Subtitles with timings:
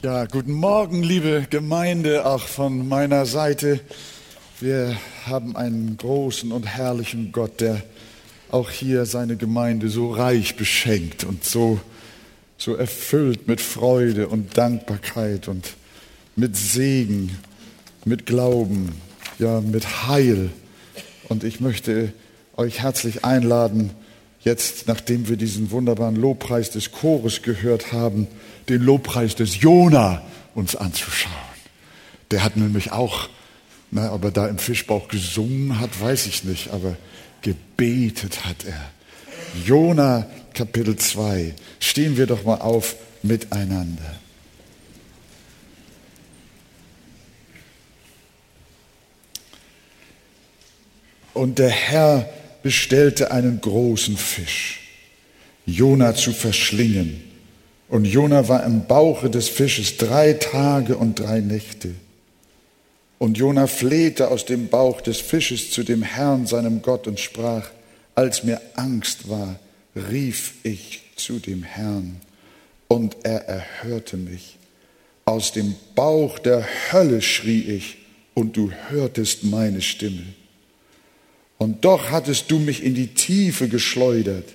[0.00, 3.80] Ja, guten Morgen, liebe Gemeinde, auch von meiner Seite.
[4.60, 7.82] Wir haben einen großen und herrlichen Gott, der
[8.52, 11.80] auch hier seine Gemeinde so reich beschenkt und so,
[12.58, 15.74] so erfüllt mit Freude und Dankbarkeit und
[16.36, 17.36] mit Segen,
[18.04, 18.92] mit Glauben,
[19.40, 20.50] ja, mit Heil.
[21.28, 22.12] Und ich möchte
[22.56, 23.90] euch herzlich einladen,
[24.42, 28.28] jetzt, nachdem wir diesen wunderbaren Lobpreis des Chores gehört haben,
[28.68, 30.22] den Lobpreis des Jona
[30.54, 31.32] uns anzuschauen.
[32.30, 33.28] Der hat nämlich auch,
[33.90, 36.96] na, ob er da im Fischbauch gesungen hat, weiß ich nicht, aber
[37.42, 38.90] gebetet hat er.
[39.64, 41.54] Jona Kapitel 2.
[41.80, 44.18] Stehen wir doch mal auf miteinander.
[51.32, 52.28] Und der Herr
[52.64, 54.80] bestellte einen großen Fisch,
[55.66, 57.27] Jona zu verschlingen.
[57.88, 61.94] Und Jona war im Bauche des Fisches drei Tage und drei Nächte.
[63.18, 67.70] Und Jona flehte aus dem Bauch des Fisches zu dem Herrn, seinem Gott, und sprach,
[68.14, 69.58] als mir Angst war,
[70.10, 72.20] rief ich zu dem Herrn,
[72.88, 74.56] und er erhörte mich.
[75.24, 77.98] Aus dem Bauch der Hölle schrie ich,
[78.34, 80.22] und du hörtest meine Stimme.
[81.56, 84.54] Und doch hattest du mich in die Tiefe geschleudert,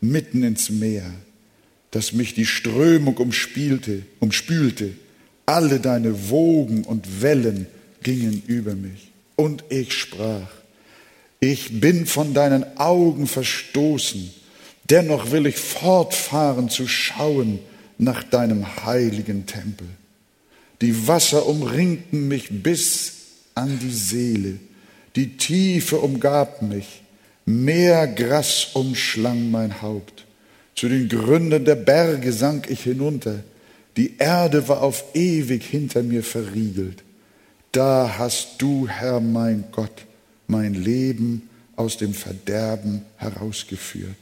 [0.00, 1.12] mitten ins Meer
[1.90, 4.90] dass mich die Strömung umspielte, umspülte.
[5.46, 7.66] Alle deine Wogen und Wellen
[8.02, 9.10] gingen über mich.
[9.36, 10.48] Und ich sprach,
[11.40, 14.30] ich bin von deinen Augen verstoßen,
[14.84, 17.58] dennoch will ich fortfahren zu schauen
[17.98, 19.86] nach deinem heiligen Tempel.
[20.80, 23.12] Die Wasser umringten mich bis
[23.54, 24.58] an die Seele,
[25.16, 27.02] die Tiefe umgab mich,
[27.44, 30.26] mehr Gras umschlang mein Haupt.
[30.80, 33.40] Zu den Gründen der Berge sank ich hinunter.
[33.98, 37.02] Die Erde war auf ewig hinter mir verriegelt.
[37.70, 40.06] Da hast du, Herr mein Gott,
[40.46, 44.16] mein Leben aus dem Verderben herausgeführt.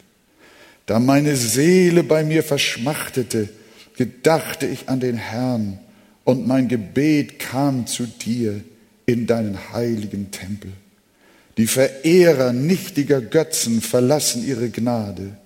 [0.86, 3.50] Da meine Seele bei mir verschmachtete,
[3.96, 5.78] gedachte ich an den Herrn
[6.24, 8.62] und mein Gebet kam zu dir
[9.06, 10.72] in deinen heiligen Tempel.
[11.56, 15.36] Die Verehrer nichtiger Götzen verlassen ihre Gnade.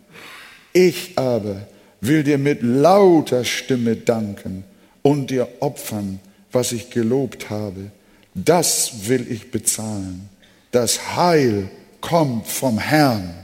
[0.72, 1.66] Ich aber
[2.00, 4.64] will dir mit lauter Stimme danken
[5.02, 7.90] und dir opfern, was ich gelobt habe.
[8.34, 10.28] Das will ich bezahlen.
[10.70, 13.34] Das Heil kommt vom Herrn.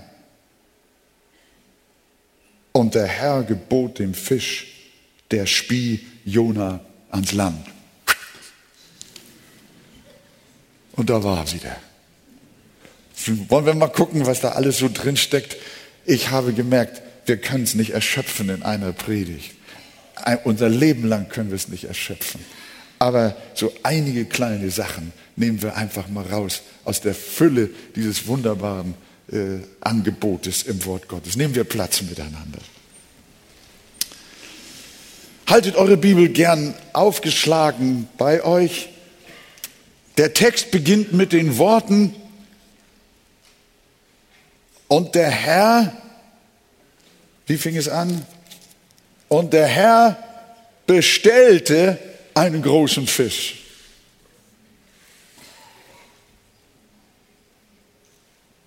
[2.73, 4.67] Und der Herr gebot dem Fisch,
[5.31, 6.81] der spie Jona
[7.11, 7.67] ans Land.
[10.93, 11.77] Und da war er wieder.
[13.49, 15.57] Wollen wir mal gucken, was da alles so drin steckt?
[16.05, 19.53] Ich habe gemerkt, wir können es nicht erschöpfen in einer Predigt.
[20.45, 22.41] unser Leben lang können wir es nicht erschöpfen.
[22.99, 28.95] Aber so einige kleine Sachen nehmen wir einfach mal raus aus der Fülle dieses wunderbaren
[29.31, 31.37] äh, Angebotes im Wort Gottes.
[31.37, 32.59] Nehmen wir Platz miteinander.
[35.47, 38.89] Haltet eure Bibel gern aufgeschlagen bei euch.
[40.17, 42.15] Der Text beginnt mit den Worten,
[44.89, 45.93] und der Herr
[47.49, 48.25] wie fing es an?
[49.29, 50.17] Und der Herr
[50.87, 51.99] bestellte
[52.35, 53.65] einen großen Fisch.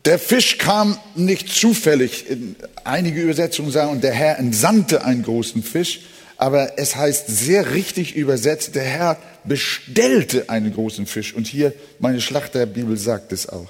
[0.06, 2.25] Der Fisch kam nicht zufällig.
[2.84, 6.02] Einige Übersetzungen sagen, und der Herr entsandte einen großen Fisch.
[6.38, 11.36] Aber es heißt sehr richtig übersetzt, der Herr bestellte einen großen Fisch.
[11.36, 13.70] Und hier, meine Schlachterbibel sagt es auch.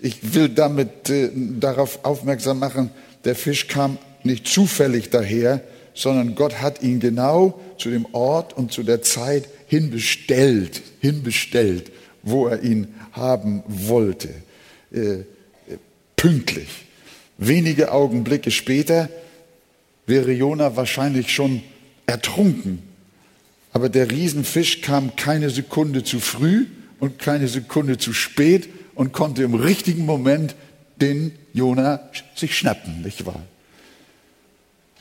[0.00, 2.90] Ich will damit äh, darauf aufmerksam machen,
[3.24, 5.62] der Fisch kam nicht zufällig daher,
[5.94, 11.90] sondern Gott hat ihn genau zu dem Ort und zu der Zeit hinbestellt, hinbestellt,
[12.22, 14.28] wo er ihn haben wollte.
[14.92, 15.24] Äh,
[16.16, 16.68] pünktlich.
[17.38, 19.08] Wenige Augenblicke später
[20.06, 21.62] wäre Jona wahrscheinlich schon
[22.06, 22.82] ertrunken.
[23.72, 26.66] Aber der Riesenfisch kam keine Sekunde zu früh
[26.98, 30.54] und keine Sekunde zu spät und konnte im richtigen Moment
[31.00, 33.42] den Jona sich schnappen, nicht wahr?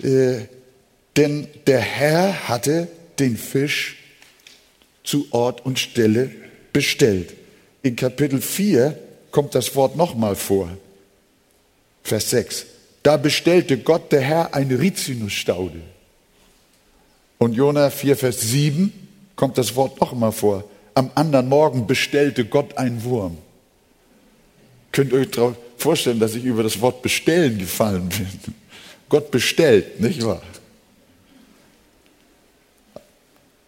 [0.02, 0.48] Äh,
[1.16, 2.88] denn der Herr hatte
[3.20, 3.98] den Fisch
[5.04, 6.32] zu Ort und Stelle
[6.74, 7.34] bestellt.
[7.84, 8.98] In Kapitel 4
[9.32, 10.70] kommt das Wort nochmal vor.
[12.04, 12.66] Vers 6.
[13.04, 15.82] Da bestellte Gott der Herr eine Rizinusstaude.
[17.38, 18.92] Und Jona 4, Vers 7
[19.36, 20.64] kommt das Wort nochmal vor.
[20.94, 23.38] Am anderen Morgen bestellte Gott einen Wurm.
[24.92, 28.56] Könnt ihr euch vorstellen, dass ich über das Wort bestellen gefallen bin?
[29.10, 30.42] Gott bestellt, nicht wahr?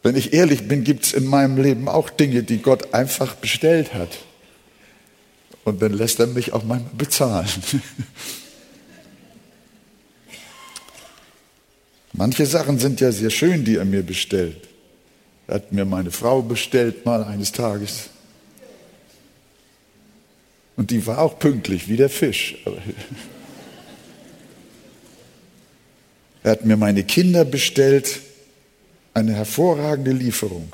[0.03, 3.93] Wenn ich ehrlich bin, gibt es in meinem Leben auch Dinge, die Gott einfach bestellt
[3.93, 4.17] hat.
[5.65, 7.49] Und dann lässt er mich auch manchmal bezahlen.
[12.13, 14.69] Manche Sachen sind ja sehr schön, die er mir bestellt.
[15.47, 18.09] Er hat mir meine Frau bestellt mal eines Tages.
[20.77, 22.55] Und die war auch pünktlich wie der Fisch.
[26.47, 28.21] Er hat mir meine Kinder bestellt,
[29.13, 30.71] eine hervorragende Lieferung.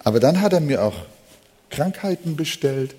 [0.00, 0.96] Aber dann hat er mir auch
[1.70, 2.96] Krankheiten bestellt.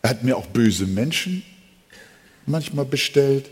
[0.00, 1.42] Er hat mir auch böse Menschen
[2.46, 3.50] manchmal bestellt.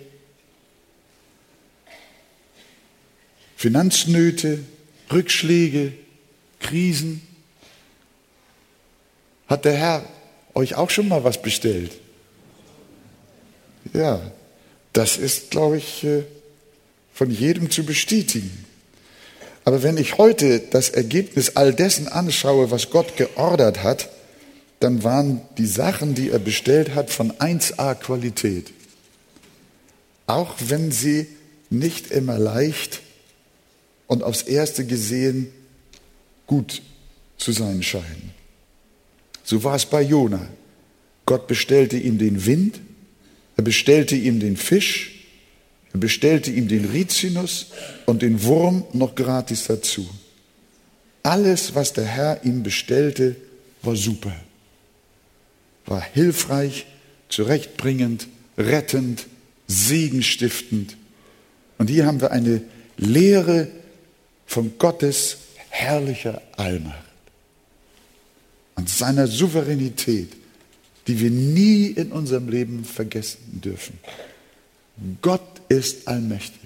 [3.57, 4.61] Finanznöte,
[5.13, 5.93] Rückschläge,
[6.61, 7.21] Krisen.
[9.49, 10.07] Hat der Herr
[10.55, 11.93] euch auch schon mal was bestellt?
[13.93, 14.33] Ja,
[14.95, 16.23] das ist, glaube ich, äh,
[17.13, 18.65] von jedem zu bestätigen.
[19.65, 24.09] Aber wenn ich heute das Ergebnis all dessen anschaue, was Gott geordert hat,
[24.81, 28.73] dann waren die Sachen, die er bestellt hat, von 1a Qualität.
[30.27, 31.27] Auch wenn sie
[31.71, 33.01] nicht immer leicht
[34.07, 35.51] und aufs erste gesehen
[36.47, 36.83] gut
[37.39, 38.33] zu sein scheinen.
[39.43, 40.47] So war es bei Jona.
[41.27, 42.81] Gott bestellte ihm den Wind,
[43.57, 45.13] er bestellte ihm den Fisch,
[45.93, 47.69] er bestellte ihm den Rizinus
[48.07, 50.09] und den Wurm noch gratis dazu.
[51.23, 53.37] Alles, was der Herr ihm bestellte,
[53.83, 54.35] war super,
[55.87, 56.87] war hilfreich,
[57.29, 58.29] zurechtbringend,
[58.59, 59.27] rettend,
[59.67, 60.97] segenstiftend.
[61.79, 62.63] Und hier haben wir eine
[62.97, 63.69] Lehre
[64.47, 65.39] von Gottes
[65.71, 67.05] herrlicher Allmacht
[68.77, 70.33] und seiner Souveränität,
[71.07, 73.99] die wir nie in unserem Leben vergessen dürfen.
[75.23, 76.61] Gott ist allmächtig.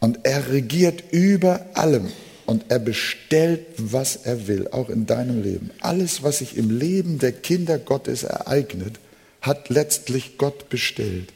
[0.00, 2.10] Und er regiert über allem
[2.46, 5.70] und er bestellt, was er will, auch in deinem Leben.
[5.80, 8.98] Alles, was sich im Leben der Kinder Gottes ereignet,
[9.40, 11.32] hat letztlich Gott bestellt.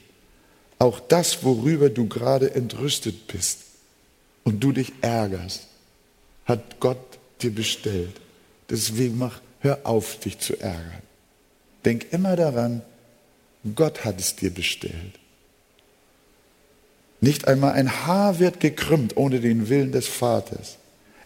[0.78, 3.60] Auch das, worüber du gerade entrüstet bist
[4.44, 5.68] und du dich ärgerst,
[6.44, 8.20] hat Gott dir bestellt.
[8.68, 11.02] Deswegen mach, hör auf, dich zu ärgern.
[11.84, 12.82] Denk immer daran,
[13.74, 15.18] Gott hat es dir bestellt.
[17.20, 20.76] Nicht einmal ein Haar wird gekrümmt ohne den Willen des Vaters.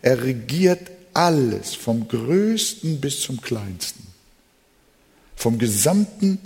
[0.02, 4.06] Er regiert alles, vom Größten bis zum Kleinsten,
[5.34, 6.38] vom Gesamten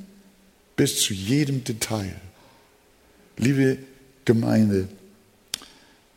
[0.77, 2.17] bis zu jedem Detail.
[3.37, 3.79] Liebe
[4.25, 4.89] Gemeinde,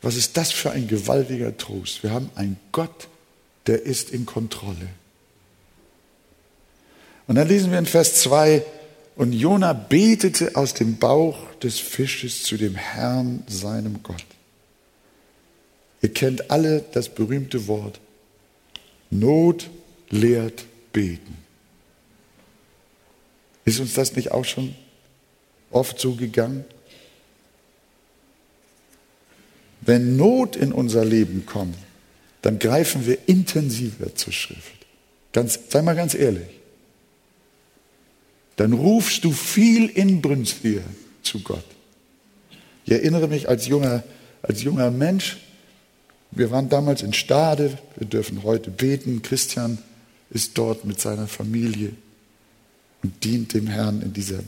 [0.00, 2.02] was ist das für ein gewaltiger Trost?
[2.02, 3.08] Wir haben einen Gott,
[3.66, 4.88] der ist in Kontrolle.
[7.28, 8.64] Und dann lesen wir in Vers 2,
[9.14, 14.24] und Jona betete aus dem Bauch des Fisches zu dem Herrn, seinem Gott.
[16.00, 18.00] Ihr kennt alle das berühmte Wort,
[19.10, 19.70] Not
[20.10, 21.36] lehrt beten.
[23.64, 24.74] Ist uns das nicht auch schon
[25.70, 26.64] oft so gegangen?
[29.80, 31.76] Wenn Not in unser Leben kommt,
[32.42, 34.86] dann greifen wir intensiver zur Schrift.
[35.32, 36.57] Ganz, sei mal ganz ehrlich.
[38.58, 40.82] Dann rufst du viel inbrünstiger
[41.22, 41.64] zu Gott.
[42.84, 44.02] Ich erinnere mich als junger,
[44.42, 45.38] als junger Mensch,
[46.32, 49.22] wir waren damals in Stade, wir dürfen heute beten.
[49.22, 49.78] Christian
[50.30, 51.92] ist dort mit seiner Familie
[53.04, 54.40] und dient dem Herrn in dieser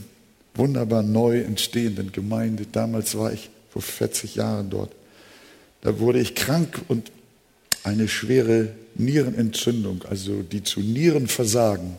[0.57, 2.67] wunderbar neu entstehenden Gemeinde.
[2.71, 4.93] Damals war ich vor 40 Jahren dort.
[5.83, 7.13] Da wurde ich krank und
[7.85, 11.97] eine schwere Nierenentzündung, also die zu Nierenversagen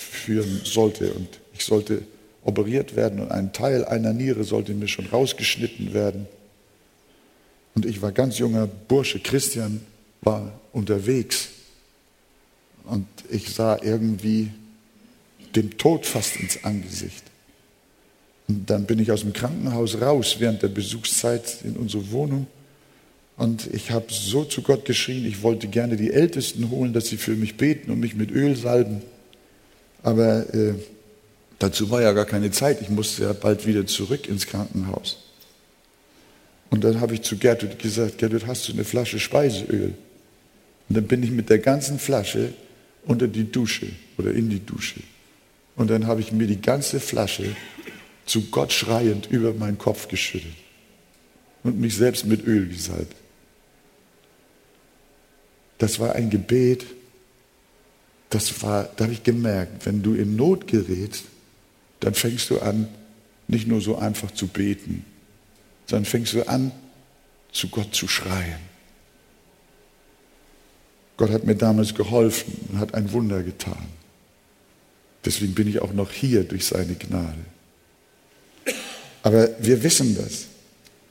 [0.00, 1.12] führen sollte.
[1.12, 2.02] Und ich sollte
[2.44, 6.26] operiert werden und ein Teil einer Niere sollte mir schon rausgeschnitten werden.
[7.74, 9.80] Und ich war ganz junger Bursche, Christian
[10.22, 11.48] war unterwegs.
[12.84, 14.50] Und ich sah irgendwie
[15.54, 17.24] dem Tod fast ins Angesicht.
[18.48, 22.46] Und dann bin ich aus dem Krankenhaus raus während der Besuchszeit in unsere Wohnung
[23.40, 27.16] und ich habe so zu Gott geschrien, ich wollte gerne die Ältesten holen, dass sie
[27.16, 29.00] für mich beten und mich mit Öl salben.
[30.02, 30.74] Aber äh,
[31.58, 32.80] dazu war ja gar keine Zeit.
[32.80, 35.18] Ich musste ja bald wieder zurück ins Krankenhaus.
[36.70, 39.94] Und dann habe ich zu Gertrud gesagt, Gertrud, hast du eine Flasche Speiseöl?
[40.88, 42.52] Und dann bin ich mit der ganzen Flasche
[43.04, 43.88] unter die Dusche
[44.18, 45.00] oder in die Dusche.
[45.76, 47.56] Und dann habe ich mir die ganze Flasche
[48.26, 50.52] zu Gott schreiend über meinen Kopf geschüttet
[51.64, 53.16] und mich selbst mit Öl gesalbt.
[55.78, 56.84] Das war ein Gebet,
[58.30, 61.24] das war, da habe ich gemerkt, wenn du in Not gerätst,
[61.98, 62.88] dann fängst du an,
[63.48, 65.04] nicht nur so einfach zu beten,
[65.86, 66.70] sondern fängst du an,
[67.52, 68.60] zu Gott zu schreien.
[71.16, 73.88] Gott hat mir damals geholfen und hat ein Wunder getan.
[75.24, 77.44] Deswegen bin ich auch noch hier durch seine Gnade.
[79.22, 80.46] Aber wir wissen das.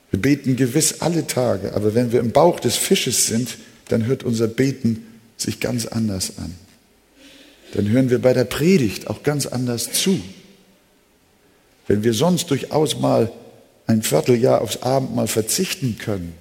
[0.10, 3.58] Wir beten gewiss alle Tage, aber wenn wir im Bauch des Fisches sind,
[3.90, 5.06] dann hört unser Beten
[5.38, 6.56] sich ganz anders an.
[7.74, 10.20] Dann hören wir bei der Predigt auch ganz anders zu.
[11.88, 13.32] Wenn wir sonst durchaus mal
[13.88, 16.34] ein Vierteljahr aufs Abendmahl verzichten können,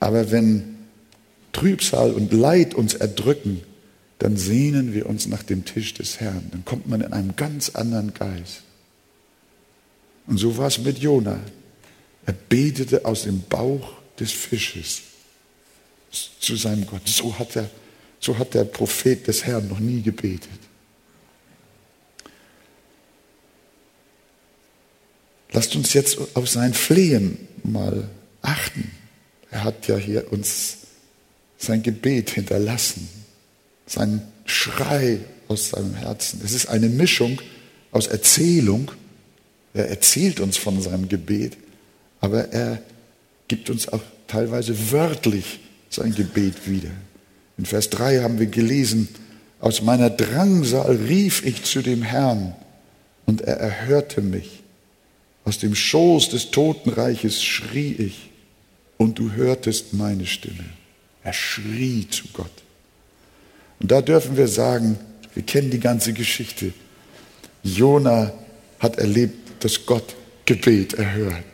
[0.00, 0.76] aber wenn
[1.52, 3.62] Trübsal und Leid uns erdrücken,
[4.18, 6.48] dann sehnen wir uns nach dem Tisch des Herrn.
[6.50, 8.62] Dann kommt man in einem ganz anderen Geist.
[10.26, 11.38] Und so war es mit Jona.
[12.26, 15.02] Er betete aus dem Bauch des Fisches
[16.40, 17.06] zu seinem Gott.
[17.06, 17.68] So hat, er,
[18.24, 20.48] so hat der Prophet des Herrn noch nie gebetet.
[25.52, 28.08] Lasst uns jetzt auf sein Flehen mal
[28.40, 28.90] achten.
[29.50, 30.78] Er hat ja hier uns
[31.58, 33.08] sein Gebet hinterlassen,
[33.86, 36.40] sein Schrei aus seinem Herzen.
[36.42, 37.40] Es ist eine Mischung
[37.92, 38.90] aus Erzählung.
[39.74, 41.58] Er erzählt uns von seinem Gebet,
[42.20, 42.82] aber er
[43.48, 46.90] gibt uns auch teilweise wörtlich sein Gebet wieder.
[47.56, 49.08] In Vers 3 haben wir gelesen,
[49.60, 52.54] aus meiner Drangsal rief ich zu dem Herrn
[53.26, 54.62] und er erhörte mich.
[55.44, 58.30] Aus dem Schoß des Totenreiches schrie ich
[58.96, 60.64] und du hörtest meine Stimme.
[61.22, 62.50] Er schrie zu Gott.
[63.80, 64.98] Und da dürfen wir sagen,
[65.34, 66.72] wir kennen die ganze Geschichte.
[67.62, 68.32] Jona
[68.78, 71.44] hat erlebt, dass Gott Gebet erhört.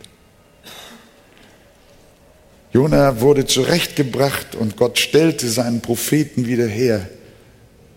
[2.73, 7.09] Jona wurde zurechtgebracht und Gott stellte seinen Propheten wieder her.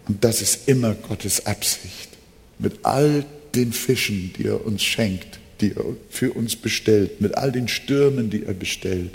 [0.07, 2.09] Und das ist immer Gottes Absicht.
[2.57, 7.51] Mit all den Fischen, die er uns schenkt, die er für uns bestellt, mit all
[7.51, 9.11] den Stürmen, die er bestellt,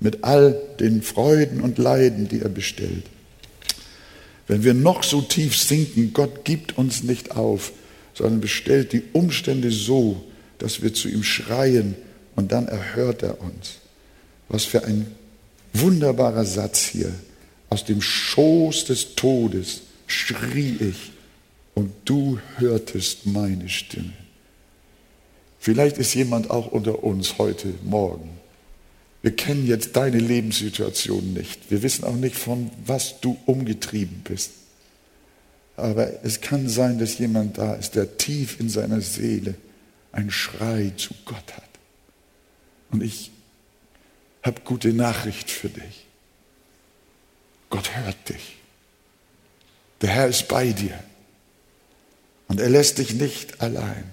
[0.00, 3.04] mit all den Freuden und Leiden, die er bestellt.
[4.46, 7.72] Wenn wir noch so tief sinken, Gott gibt uns nicht auf,
[8.14, 10.24] sondern bestellt die Umstände so,
[10.56, 11.94] dass wir zu ihm schreien
[12.34, 13.77] und dann erhört er uns.
[14.48, 15.14] Was für ein
[15.72, 17.12] wunderbarer Satz hier.
[17.70, 21.12] Aus dem Schoß des Todes schrie ich
[21.74, 24.12] und du hörtest meine Stimme.
[25.58, 28.30] Vielleicht ist jemand auch unter uns heute Morgen.
[29.20, 31.70] Wir kennen jetzt deine Lebenssituation nicht.
[31.70, 34.52] Wir wissen auch nicht, von was du umgetrieben bist.
[35.76, 39.54] Aber es kann sein, dass jemand da ist, der tief in seiner Seele
[40.12, 41.68] einen Schrei zu Gott hat.
[42.90, 43.30] Und ich
[44.48, 46.06] habe gute Nachricht für dich.
[47.70, 48.56] Gott hört dich.
[50.00, 50.98] Der Herr ist bei dir.
[52.48, 54.04] Und er lässt dich nicht allein.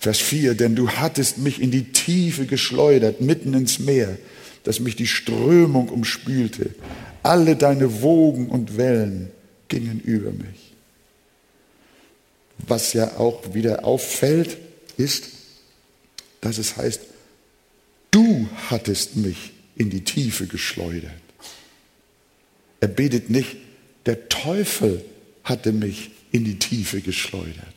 [0.00, 4.18] Vers 4, denn du hattest mich in die Tiefe geschleudert, mitten ins Meer,
[4.64, 6.74] dass mich die Strömung umspülte.
[7.22, 9.30] Alle deine Wogen und Wellen
[9.68, 10.74] gingen über mich.
[12.58, 14.58] Was ja auch wieder auffällt,
[14.96, 15.28] ist,
[16.40, 17.00] dass es heißt,
[18.10, 21.12] du hattest mich in die Tiefe geschleudert.
[22.80, 23.56] Er betet nicht,
[24.06, 25.04] der Teufel
[25.44, 27.74] hatte mich in die Tiefe geschleudert.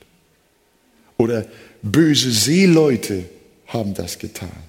[1.17, 1.45] Oder
[1.81, 3.25] böse Seeleute
[3.67, 4.63] haben das getan.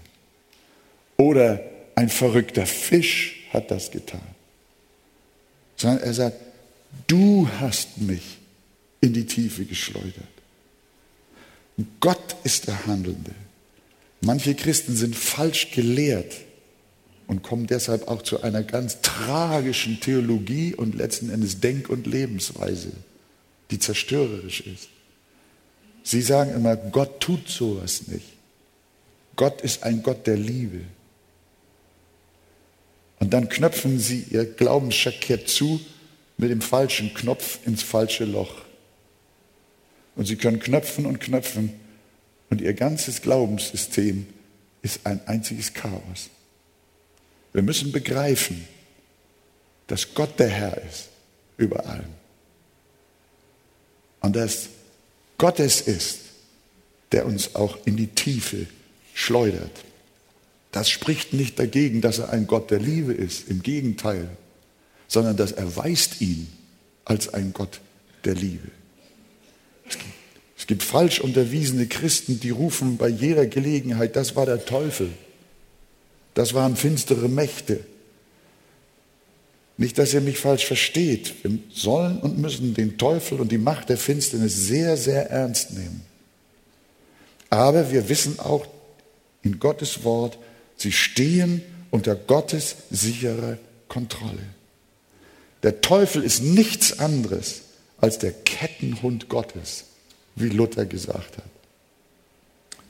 [1.16, 1.60] Oder
[1.94, 4.20] ein verrückter Fisch hat das getan.
[5.76, 6.36] Sondern er sagt,
[7.06, 8.38] du hast mich
[9.00, 10.28] in die Tiefe geschleudert.
[12.00, 13.34] Gott ist der Handelnde.
[14.24, 16.36] Manche Christen sind falsch gelehrt
[17.26, 22.92] und kommen deshalb auch zu einer ganz tragischen Theologie und letzten Endes Denk- und Lebensweise,
[23.70, 24.88] die zerstörerisch ist.
[26.04, 28.26] Sie sagen immer, Gott tut sowas nicht.
[29.34, 30.82] Gott ist ein Gott der Liebe.
[33.18, 35.80] Und dann knöpfen sie ihr Glaubensjackett zu
[36.36, 38.62] mit dem falschen Knopf ins falsche Loch.
[40.14, 41.72] Und sie können knöpfen und knöpfen
[42.52, 44.26] und ihr ganzes Glaubenssystem
[44.82, 46.28] ist ein einziges Chaos.
[47.54, 48.68] Wir müssen begreifen,
[49.86, 51.08] dass Gott der Herr ist
[51.56, 52.12] über allem.
[54.20, 54.68] Und dass
[55.38, 56.18] Gott es ist,
[57.12, 58.66] der uns auch in die Tiefe
[59.14, 59.82] schleudert.
[60.72, 64.28] Das spricht nicht dagegen, dass er ein Gott der Liebe ist, im Gegenteil,
[65.08, 66.52] sondern das erweist ihn
[67.06, 67.80] als ein Gott
[68.26, 68.68] der Liebe.
[69.88, 70.21] Es gibt,
[70.62, 75.10] es gibt falsch unterwiesene Christen, die rufen bei jeder Gelegenheit, das war der Teufel,
[76.34, 77.80] das waren finstere Mächte,
[79.76, 81.42] nicht, dass ihr mich falsch versteht.
[81.42, 86.02] Wir sollen und müssen den Teufel und die Macht der Finsternis sehr, sehr ernst nehmen.
[87.50, 88.64] Aber wir wissen auch,
[89.42, 90.38] in Gottes Wort.
[90.76, 94.46] Sie stehen unter Gottes sicherer Kontrolle.
[95.64, 97.62] Der Teufel ist nichts anderes
[97.98, 99.86] als der Kettenhund Gottes,
[100.34, 101.44] wie Luther gesagt hat.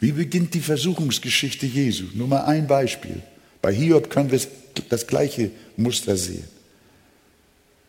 [0.01, 2.07] Wie beginnt die Versuchungsgeschichte Jesu?
[2.15, 3.23] Nur mal ein Beispiel.
[3.61, 4.41] Bei Hiob können wir
[4.89, 6.49] das gleiche Muster sehen.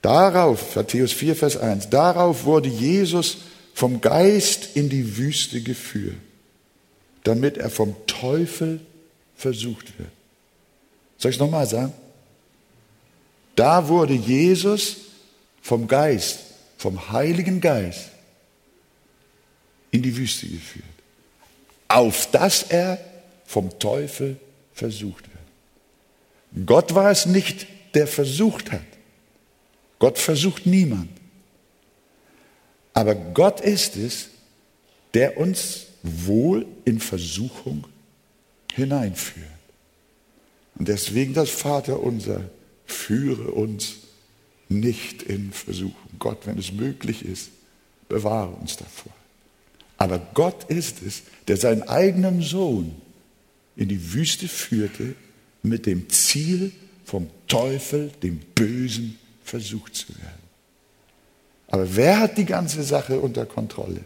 [0.04, 3.38] Darauf, Matthäus 4, Vers 1, darauf wurde Jesus
[3.74, 6.18] vom Geist in die Wüste geführt,
[7.24, 8.82] damit er vom Teufel
[9.36, 10.12] versucht wird.
[11.18, 11.94] Soll ich es nochmal sagen?
[13.56, 14.98] Da wurde Jesus
[15.62, 16.40] vom Geist,
[16.78, 18.13] vom Heiligen Geist
[19.94, 20.86] in die Wüste geführt,
[21.88, 23.00] auf dass er
[23.46, 24.38] vom Teufel
[24.74, 26.66] versucht wird.
[26.66, 28.82] Gott war es nicht, der versucht hat.
[30.00, 31.10] Gott versucht niemand.
[32.94, 34.30] Aber Gott ist es,
[35.14, 37.86] der uns wohl in Versuchung
[38.74, 39.48] hineinführt.
[40.76, 42.50] Und deswegen das Vater unser,
[42.86, 43.98] führe uns
[44.70, 46.10] nicht in Versuchung.
[46.18, 47.52] Gott, wenn es möglich ist,
[48.10, 49.14] bewahre uns davor.
[50.04, 52.94] Aber Gott ist es, der seinen eigenen Sohn
[53.78, 55.16] in die Wüste führte,
[55.62, 56.74] mit dem Ziel,
[57.06, 60.44] vom Teufel, dem Bösen, versucht zu werden.
[61.68, 64.02] Aber wer hat die ganze Sache unter Kontrolle?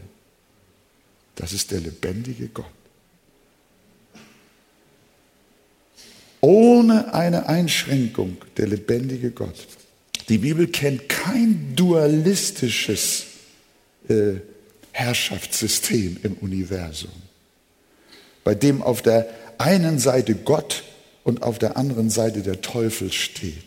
[1.33, 2.65] Das ist der lebendige Gott.
[6.41, 9.67] Ohne eine Einschränkung der lebendige Gott.
[10.29, 13.25] Die Bibel kennt kein dualistisches
[14.07, 14.35] äh,
[14.97, 17.11] Herrschaftssystem im Universum,
[18.43, 20.83] bei dem auf der einen Seite Gott
[21.23, 23.65] und auf der anderen Seite der Teufel steht.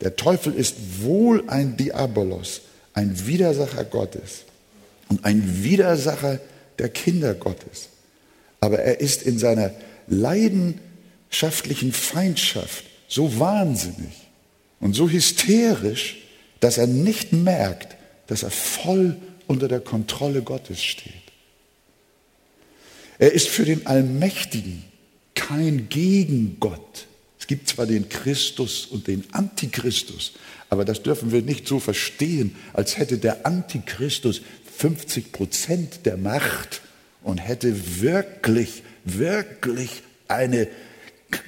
[0.00, 2.62] Der Teufel ist wohl ein Diabolos,
[2.94, 4.44] ein Widersacher Gottes
[5.10, 6.40] und ein Widersacher
[6.78, 7.90] der Kinder Gottes.
[8.60, 9.72] Aber er ist in seiner
[10.06, 14.28] leidenschaftlichen Feindschaft so wahnsinnig
[14.80, 16.16] und so hysterisch,
[16.60, 17.94] dass er nicht merkt,
[18.26, 21.12] dass er voll unter der Kontrolle Gottes steht.
[23.18, 24.84] Er ist für den Allmächtigen
[25.34, 27.06] kein Gegengott.
[27.38, 30.32] Es gibt zwar den Christus und den Antichristus,
[30.70, 34.40] aber das dürfen wir nicht so verstehen, als hätte der Antichristus
[34.78, 36.82] 50 Prozent der Macht
[37.22, 40.68] und hätte wirklich, wirklich eine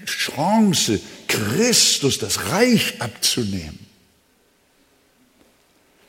[0.04, 3.78] Chance, Christus das Reich abzunehmen.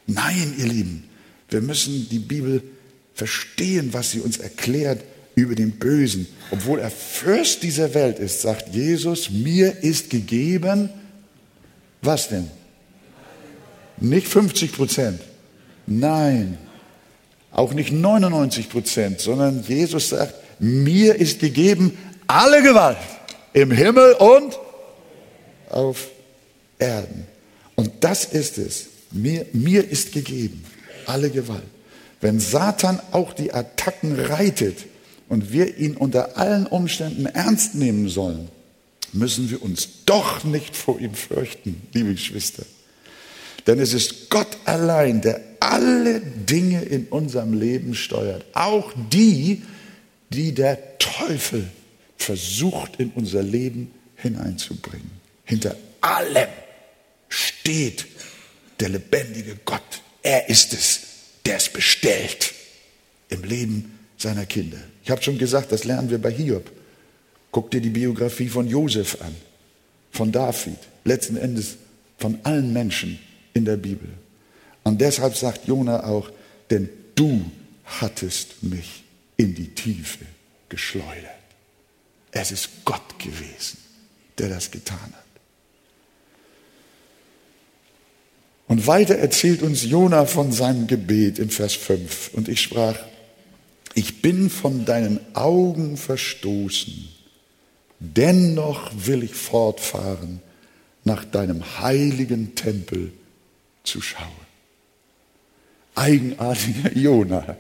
[0.06, 1.04] Nein, ihr Lieben,
[1.49, 2.62] wir müssen die Bibel
[3.13, 5.03] verstehen, was sie uns erklärt
[5.36, 6.27] über den Bösen.
[6.51, 10.89] Obwohl er Fürst dieser Welt ist, sagt Jesus, mir ist gegeben,
[12.01, 12.49] was denn?
[13.99, 15.21] Nicht 50 Prozent.
[15.86, 16.57] Nein.
[17.51, 22.97] Auch nicht 99 Prozent, sondern Jesus sagt, mir ist gegeben alle Gewalt
[23.53, 24.60] im Himmel und
[25.69, 26.10] auf
[26.77, 27.25] Erden.
[27.75, 28.88] Und das ist es.
[29.12, 30.63] Mir, mir ist gegeben
[31.08, 31.63] alle Gewalt.
[32.22, 34.86] Wenn Satan auch die Attacken reitet,
[35.30, 38.48] und wir ihn unter allen Umständen ernst nehmen sollen,
[39.13, 42.63] müssen wir uns doch nicht vor ihm fürchten, liebe Geschwister.
[43.65, 49.63] Denn es ist Gott allein, der alle Dinge in unserem Leben steuert, auch die,
[50.30, 51.67] die der Teufel
[52.17, 55.12] versucht in unser Leben hineinzubringen.
[55.43, 56.50] Hinter allem
[57.30, 58.06] steht
[58.80, 60.02] der lebendige Gott.
[60.28, 61.00] Er ist es,
[61.46, 62.54] der es bestellt
[63.30, 64.78] im Leben seiner Kinder.
[65.02, 66.70] Ich habe schon gesagt, das lernen wir bei Hiob.
[67.50, 69.34] Guck dir die Biografie von Josef an,
[70.12, 71.78] von David, letzten Endes
[72.18, 73.18] von allen Menschen
[73.54, 74.10] in der Bibel.
[74.84, 76.30] Und deshalb sagt Jona auch,
[76.70, 77.50] denn du
[77.86, 79.06] hattest mich
[79.38, 80.26] in die Tiefe
[80.68, 81.32] geschleudert.
[82.32, 83.78] Es ist Gott gewesen,
[84.38, 85.27] der das getan hat.
[88.67, 92.32] Und weiter erzählt uns Jona von seinem Gebet in Vers 5.
[92.34, 92.97] Und ich sprach,
[93.93, 97.08] ich bin von deinen Augen verstoßen,
[97.99, 100.41] dennoch will ich fortfahren,
[101.03, 103.13] nach deinem heiligen Tempel
[103.84, 104.27] zu schauen.
[105.95, 107.56] Eigenartiger Jona.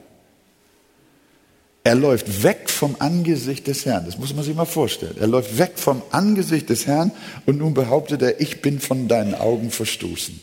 [1.83, 4.05] Er läuft weg vom Angesicht des Herrn.
[4.05, 5.15] Das muss man sich mal vorstellen.
[5.17, 7.11] Er läuft weg vom Angesicht des Herrn
[7.45, 10.41] und nun behauptet er, ich bin von deinen Augen verstoßen.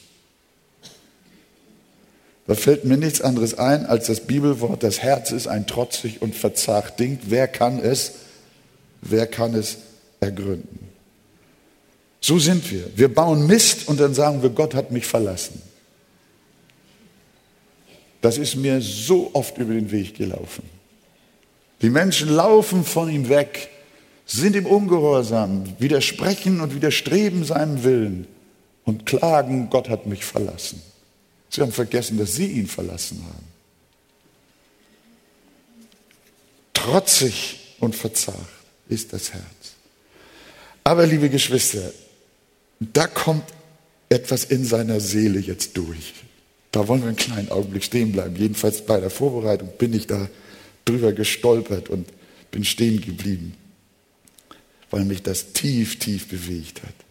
[2.47, 6.35] Da fällt mir nichts anderes ein als das Bibelwort, das Herz ist ein trotzig und
[6.35, 7.19] verzagt Ding.
[7.23, 8.13] Wer kann es,
[9.01, 9.79] wer kann es
[10.21, 10.91] ergründen?
[12.21, 12.85] So sind wir.
[12.97, 15.61] Wir bauen Mist und dann sagen wir, Gott hat mich verlassen.
[18.21, 20.63] Das ist mir so oft über den Weg gelaufen.
[21.83, 23.69] Die Menschen laufen von ihm weg,
[24.25, 28.27] sind im Ungehorsam, widersprechen und widerstreben seinem Willen
[28.85, 30.81] und klagen, Gott hat mich verlassen.
[31.55, 33.47] Sie haben vergessen, dass sie ihn verlassen haben.
[36.73, 38.41] Trotzig und verzagt
[38.89, 39.45] ist das Herz.
[40.83, 41.93] Aber liebe Geschwister,
[42.81, 43.45] da kommt
[44.09, 46.15] etwas in seiner Seele jetzt durch.
[46.73, 48.35] Da wollen wir einen kleinen Augenblick stehen bleiben.
[48.35, 50.29] Jedenfalls bei der Vorbereitung bin ich da
[50.85, 52.09] drüber gestolpert und
[52.51, 53.55] bin stehen geblieben,
[54.91, 57.04] weil mich das tief, tief bewegt hat.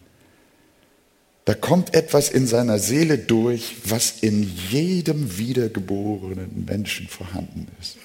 [1.44, 7.98] Da kommt etwas in seiner Seele durch, was in jedem wiedergeborenen Menschen vorhanden ist.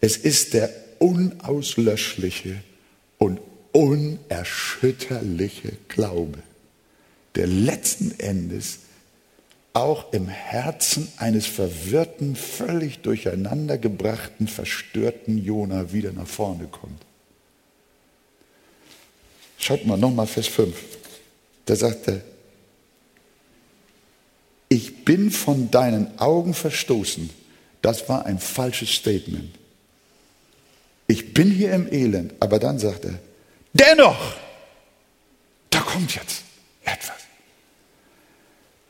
[0.00, 2.62] Es ist der unauslöschliche
[3.18, 3.40] und
[3.72, 6.38] unerschütterliche Glaube,
[7.34, 8.78] der letzten Endes
[9.74, 17.02] auch im Herzen eines verwirrten, völlig durcheinandergebrachten, verstörten Jona wieder nach vorne kommt.
[19.58, 20.74] Schaut mal nochmal Vers 5.
[21.66, 22.20] Da sagt er,
[24.68, 27.30] ich bin von deinen Augen verstoßen.
[27.82, 29.54] Das war ein falsches Statement.
[31.06, 33.18] Ich bin hier im Elend, aber dann sagt er,
[33.72, 34.34] dennoch,
[35.70, 36.42] da kommt jetzt
[36.84, 37.16] etwas.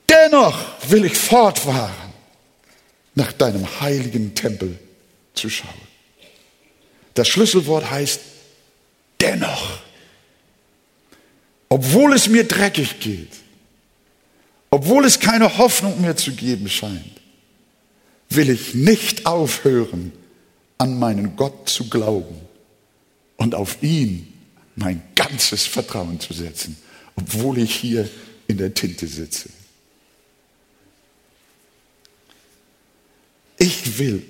[0.08, 0.56] Dennoch
[0.88, 2.12] will ich fortfahren,
[3.14, 4.78] nach deinem heiligen Tempel
[5.34, 5.70] zu schauen.
[7.14, 8.20] Das Schlüsselwort heißt
[9.20, 9.85] dennoch.
[11.68, 13.30] Obwohl es mir dreckig geht,
[14.70, 17.20] obwohl es keine Hoffnung mehr zu geben scheint,
[18.28, 20.12] will ich nicht aufhören,
[20.78, 22.40] an meinen Gott zu glauben
[23.36, 24.32] und auf ihn
[24.74, 26.76] mein ganzes Vertrauen zu setzen,
[27.16, 28.08] obwohl ich hier
[28.46, 29.48] in der Tinte sitze.
[33.58, 34.22] Ich will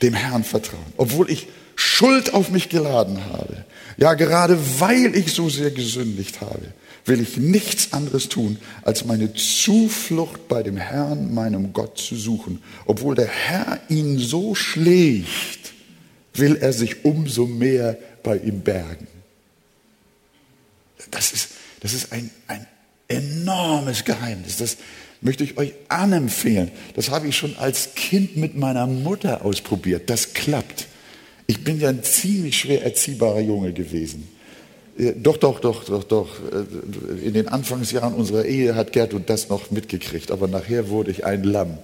[0.00, 1.48] dem Herrn vertrauen, obwohl ich
[1.94, 3.64] Schuld auf mich geladen habe.
[3.98, 6.72] Ja, gerade weil ich so sehr gesündigt habe,
[7.04, 12.60] will ich nichts anderes tun, als meine Zuflucht bei dem Herrn, meinem Gott zu suchen.
[12.86, 15.72] Obwohl der Herr ihn so schlägt,
[16.32, 19.06] will er sich umso mehr bei ihm bergen.
[21.12, 22.66] Das ist, das ist ein, ein
[23.06, 24.56] enormes Geheimnis.
[24.56, 24.78] Das,
[25.20, 26.72] möchte ich euch anempfehlen.
[26.96, 30.10] Das habe ich schon als Kind mit meiner Mutter ausprobiert.
[30.10, 30.88] Das klappt.
[31.46, 34.28] Ich bin ja ein ziemlich schwer erziehbarer Junge gewesen.
[34.98, 36.28] Äh, doch, doch, doch, doch, doch.
[36.52, 41.24] Äh, in den Anfangsjahren unserer Ehe hat Gertrud das noch mitgekriegt, aber nachher wurde ich
[41.24, 41.78] ein Lamm.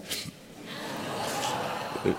[2.05, 2.12] Äh,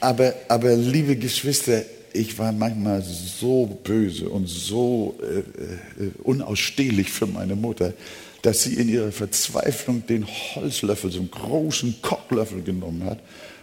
[0.00, 7.54] aber, aber liebe Geschwister, ich war manchmal so böse und so äh, unausstehlich für meine
[7.54, 7.94] Mutter,
[8.42, 13.20] dass sie in ihrer Verzweiflung den Holzlöffel, so einen großen Kochlöffel genommen hat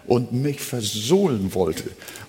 [0.08, 1.84] und mich versohlen wollte.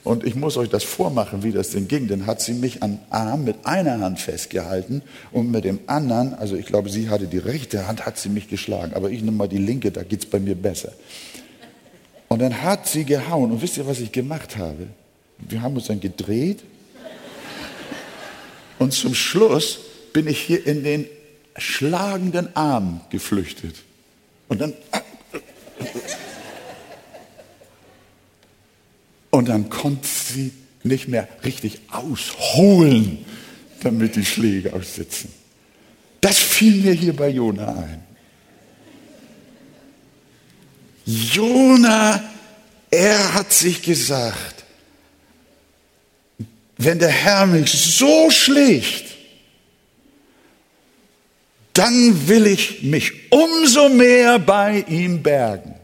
[0.04, 2.08] Und ich muss euch das vormachen, wie das denn ging.
[2.08, 6.56] Dann hat sie mich am Arm mit einer Hand festgehalten und mit dem anderen, also
[6.56, 8.94] ich glaube, sie hatte die rechte Hand, hat sie mich geschlagen.
[8.94, 10.92] Aber ich nehme mal die linke, da geht es bei mir besser.
[12.28, 13.52] Und dann hat sie gehauen.
[13.52, 14.88] Und wisst ihr, was ich gemacht habe?
[15.38, 16.64] Wir haben uns dann gedreht.
[18.78, 19.80] Und zum Schluss
[20.12, 21.06] bin ich hier in den
[21.56, 23.76] schlagenden Arm geflüchtet.
[24.48, 24.74] Und dann.
[29.38, 30.50] Und dann konnte sie
[30.82, 33.24] nicht mehr richtig ausholen,
[33.84, 35.30] damit die Schläge aussitzen.
[36.20, 38.02] Das fiel mir hier bei Jona ein.
[41.04, 42.20] Jona,
[42.90, 44.64] er hat sich gesagt,
[46.76, 49.04] wenn der Herr mich so schlägt,
[51.74, 55.76] dann will ich mich umso mehr bei ihm bergen.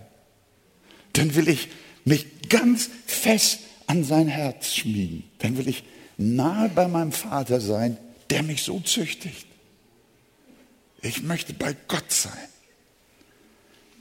[1.13, 1.69] Dann will ich
[2.05, 5.25] mich ganz fest an sein Herz schmiegen.
[5.39, 5.85] Dann will ich
[6.17, 7.97] nahe bei meinem Vater sein,
[8.31, 9.47] der mich so züchtigt.
[11.03, 12.33] Ich möchte bei Gott sein.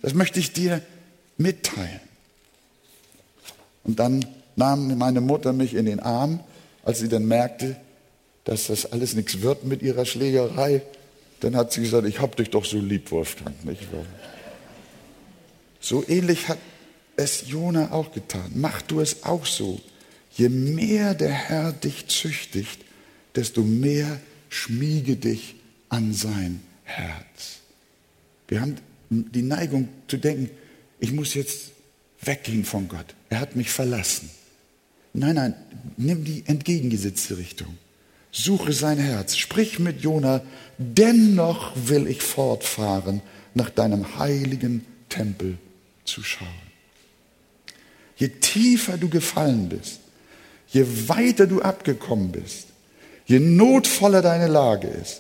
[0.02, 0.82] Das möchte ich dir
[1.38, 2.00] mitteilen.
[3.84, 4.26] Und dann
[4.56, 6.40] nahm meine Mutter mich in den Arm,
[6.84, 7.76] als sie dann merkte,
[8.46, 10.82] dass das alles nichts wird mit ihrer Schlägerei
[11.44, 13.66] dann hat sie gesagt, ich hab dich doch so lieb, Wolfgang.
[13.66, 13.82] Nicht?
[15.82, 16.58] So ähnlich hat
[17.16, 18.52] es Jona auch getan.
[18.56, 19.80] Mach du es auch so.
[20.36, 22.80] Je mehr der Herr dich züchtigt,
[23.36, 25.56] desto mehr schmiege dich
[25.90, 27.60] an sein Herz.
[28.48, 28.78] Wir haben
[29.10, 30.50] die Neigung zu denken,
[31.00, 31.72] ich muss jetzt
[32.22, 33.14] weggehen von Gott.
[33.30, 34.30] Er hat mich verlassen.
[35.14, 35.56] Nein, nein,
[35.98, 37.78] nimm die entgegengesetzte Richtung.
[38.32, 39.38] Suche sein Herz.
[39.38, 40.42] Sprich mit Jona,
[40.80, 43.22] dennoch will ich fortfahren,
[43.54, 45.60] nach deinem heiligen Tempel
[46.06, 46.63] zu schauen.
[48.24, 50.00] Je tiefer du gefallen bist,
[50.70, 52.68] je weiter du abgekommen bist,
[53.26, 55.20] je notvoller deine Lage ist,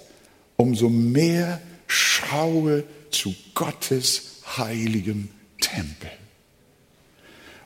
[0.56, 5.28] umso mehr schaue zu Gottes heiligem
[5.60, 6.12] Tempel.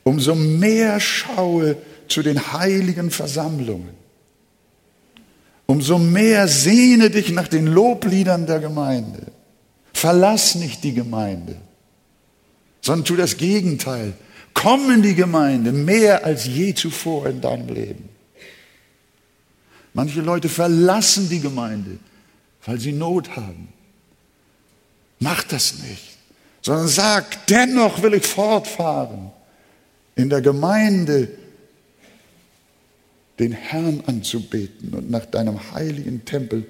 [0.01, 3.95] Umso mehr schaue zu den heiligen Versammlungen.
[5.67, 9.27] Umso mehr sehne dich nach den Lobliedern der Gemeinde.
[9.93, 11.57] Verlass nicht die Gemeinde,
[12.81, 14.13] sondern tu das Gegenteil.
[14.57, 18.09] Komm in die Gemeinde mehr als je zuvor in deinem Leben.
[19.93, 21.99] Manche Leute verlassen die Gemeinde,
[22.65, 23.69] weil sie Not haben.
[25.19, 26.17] Mach das nicht,
[26.63, 29.31] sondern sag, dennoch will ich fortfahren,
[30.15, 31.29] in der Gemeinde
[33.37, 36.65] den Herrn anzubeten und nach deinem heiligen Tempel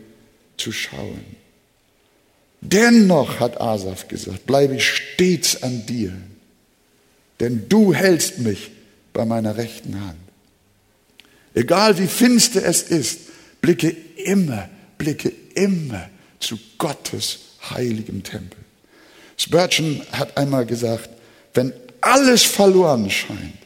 [0.57, 1.23] zu schauen.
[2.59, 6.11] Dennoch, hat Asaf gesagt, bleibe ich stets an dir,
[7.39, 8.71] denn du hältst mich
[9.13, 10.17] bei meiner rechten Hand.
[11.53, 13.19] Egal wie finster es ist,
[13.61, 18.59] blicke immer, blicke immer zu Gottes heiligem Tempel.
[19.37, 21.09] Spurgeon hat einmal gesagt,
[21.53, 23.57] wenn alles verloren scheint,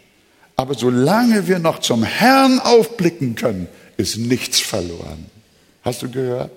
[0.55, 5.25] aber solange wir noch zum Herrn aufblicken können, ist nichts verloren.
[5.83, 6.51] Hast du gehört?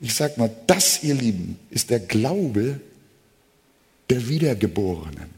[0.00, 2.80] Ich sag mal, das, ihr Lieben, ist der Glaube
[4.10, 5.30] der Wiedergeborenen.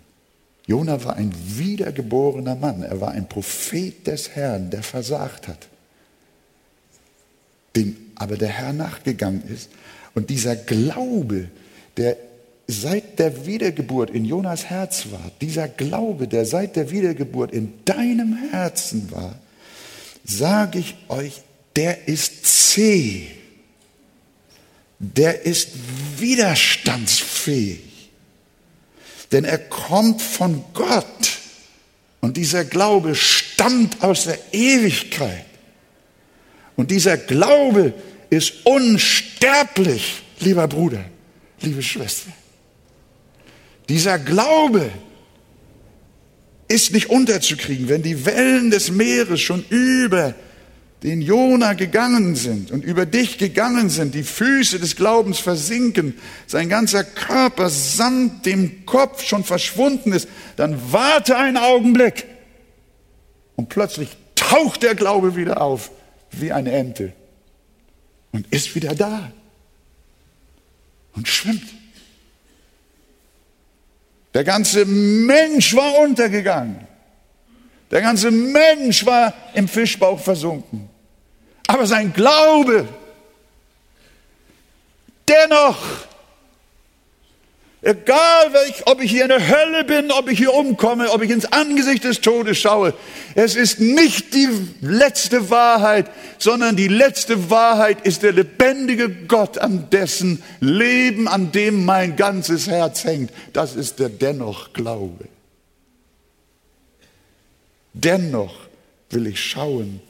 [0.66, 2.82] Jona war ein wiedergeborener Mann.
[2.82, 5.68] Er war ein Prophet des Herrn, der versagt hat,
[7.76, 9.70] dem aber der Herr nachgegangen ist.
[10.14, 11.48] Und dieser Glaube,
[11.96, 12.16] der
[12.66, 18.50] seit der Wiedergeburt in Jonas Herz war, dieser Glaube, der seit der Wiedergeburt in deinem
[18.50, 19.35] Herzen war,
[20.24, 21.42] sage ich euch,
[21.76, 23.26] der ist zäh
[25.02, 25.70] der ist
[26.18, 27.80] widerstandsfähig.
[29.33, 31.38] Denn er kommt von Gott.
[32.21, 35.45] Und dieser Glaube stammt aus der Ewigkeit.
[36.77, 37.95] Und dieser Glaube
[38.31, 41.05] ist unsterblich, lieber Bruder,
[41.61, 42.31] liebe Schwester.
[43.88, 44.90] Dieser Glaube
[46.68, 50.35] ist nicht unterzukriegen, wenn die Wellen des Meeres schon über
[51.03, 56.15] den Jona gegangen sind und über dich gegangen sind, die Füße des Glaubens versinken,
[56.47, 62.27] sein ganzer Körper samt dem Kopf schon verschwunden ist, dann warte einen Augenblick
[63.57, 65.91] und plötzlich taucht der Glaube wieder auf
[66.31, 67.12] wie eine Ente
[68.31, 69.33] und ist wieder da
[71.15, 71.69] und schwimmt.
[74.35, 76.87] Der ganze Mensch war untergegangen.
[77.91, 80.88] Der ganze Mensch war im Fischbauch versunken.
[81.72, 82.87] Aber sein Glaube,
[85.26, 85.78] dennoch,
[87.80, 91.30] egal welch, ob ich hier in der Hölle bin, ob ich hier umkomme, ob ich
[91.30, 92.92] ins Angesicht des Todes schaue,
[93.37, 94.50] es ist nicht die
[94.82, 101.87] letzte Wahrheit, sondern die letzte Wahrheit ist der lebendige Gott, an dessen Leben, an dem
[101.87, 103.30] mein ganzes Herz hängt.
[103.54, 105.24] Das ist der dennoch Glaube.
[107.94, 108.56] Dennoch
[109.08, 110.02] will ich schauen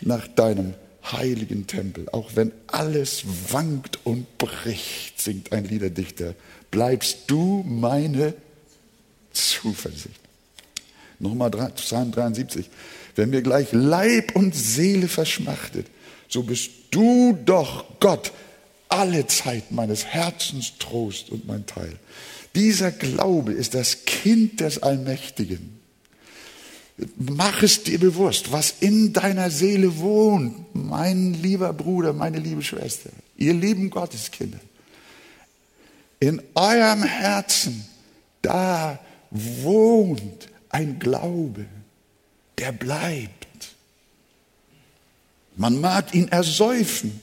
[0.00, 0.72] nach deinem
[1.10, 2.08] heiligen Tempel.
[2.10, 6.34] Auch wenn alles wankt und bricht, singt ein Liederdichter,
[6.70, 8.34] bleibst du meine
[9.32, 10.20] Zuversicht.
[11.18, 12.68] Nochmal Psalm 73.
[13.14, 15.86] Wenn mir gleich Leib und Seele verschmachtet,
[16.28, 18.32] so bist du doch Gott
[18.88, 21.98] alle Zeit meines Herzens Trost und mein Teil.
[22.54, 25.81] Dieser Glaube ist das Kind des Allmächtigen.
[27.16, 33.10] Mach es dir bewusst, was in deiner Seele wohnt, mein lieber Bruder, meine liebe Schwester,
[33.36, 34.60] ihr lieben Gotteskinder.
[36.20, 37.84] In eurem Herzen,
[38.42, 38.98] da
[39.30, 41.66] wohnt ein Glaube,
[42.58, 43.74] der bleibt.
[45.56, 47.20] Man mag ihn ersäufen,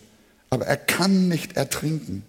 [0.50, 2.24] aber er kann nicht ertrinken.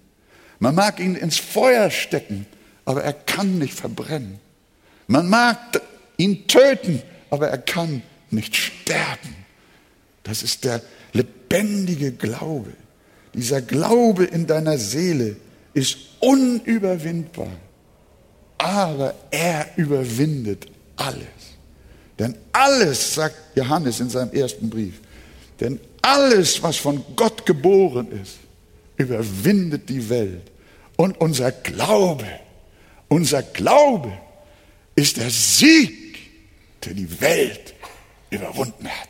[0.59, 2.47] Man mag ihn ins Feuer stecken,
[2.85, 4.39] aber er kann nicht verbrennen.
[5.07, 5.59] Man mag
[6.17, 9.35] ihn töten, aber er kann nicht sterben.
[10.23, 12.73] Das ist der lebendige Glaube.
[13.35, 15.37] Dieser Glaube in deiner Seele
[15.73, 17.53] ist unüberwindbar,
[18.59, 20.67] aber er überwindet
[20.97, 21.25] alles.
[22.19, 25.01] Denn alles, sagt Johannes in seinem ersten Brief,
[25.61, 28.39] denn alles, was von Gott geboren ist,
[28.97, 30.51] überwindet die Welt.
[30.97, 32.27] Und unser Glaube,
[33.09, 34.13] unser Glaube
[34.95, 36.00] ist der Sieg
[36.85, 37.75] der die Welt
[38.31, 39.09] überwunden hat.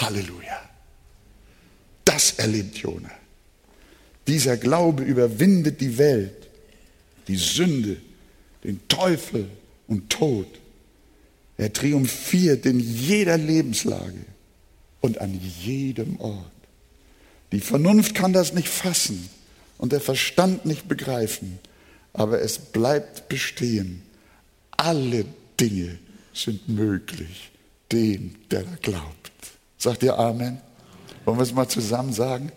[0.00, 0.68] Halleluja.
[2.04, 3.10] Das erlebt Jona.
[4.26, 6.48] Dieser Glaube überwindet die Welt,
[7.28, 7.96] die Sünde,
[8.64, 9.48] den Teufel
[9.86, 10.46] und Tod.
[11.56, 14.24] Er triumphiert in jeder Lebenslage
[15.00, 16.50] und an jedem Ort.
[17.52, 19.28] Die Vernunft kann das nicht fassen
[19.78, 21.58] und der Verstand nicht begreifen,
[22.12, 24.02] aber es bleibt bestehen.
[24.76, 25.24] Alle
[25.58, 25.98] Dinge
[26.42, 27.50] sind möglich
[27.92, 29.32] dem, der da glaubt.
[29.78, 30.60] Sagt ihr Amen?
[31.24, 32.52] Wollen wir es mal zusammen sagen?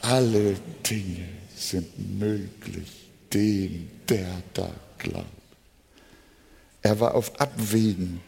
[0.00, 0.56] Alle
[0.88, 5.26] Dinge sind möglich dem, der da glaubt.
[6.82, 8.20] Er war auf Abwägen,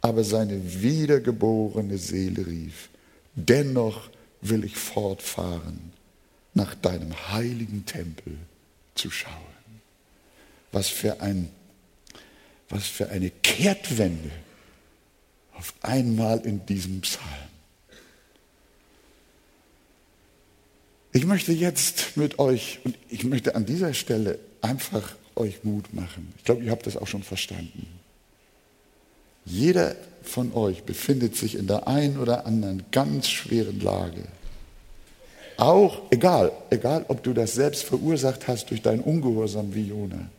[0.00, 2.88] aber seine wiedergeborene Seele rief,
[3.34, 4.08] dennoch
[4.40, 5.92] will ich fortfahren,
[6.54, 8.36] nach deinem heiligen Tempel
[8.94, 9.32] zu schauen.
[10.70, 11.50] Was für, ein,
[12.72, 14.30] was für eine Kehrtwende
[15.54, 17.26] auf einmal in diesem Psalm.
[21.12, 26.32] Ich möchte jetzt mit euch, und ich möchte an dieser Stelle einfach euch Mut machen.
[26.38, 27.86] Ich glaube, ihr habt das auch schon verstanden.
[29.44, 34.24] Jeder von euch befindet sich in der einen oder anderen ganz schweren Lage.
[35.58, 40.30] Auch, egal, egal, ob du das selbst verursacht hast durch dein Ungehorsam wie Jona.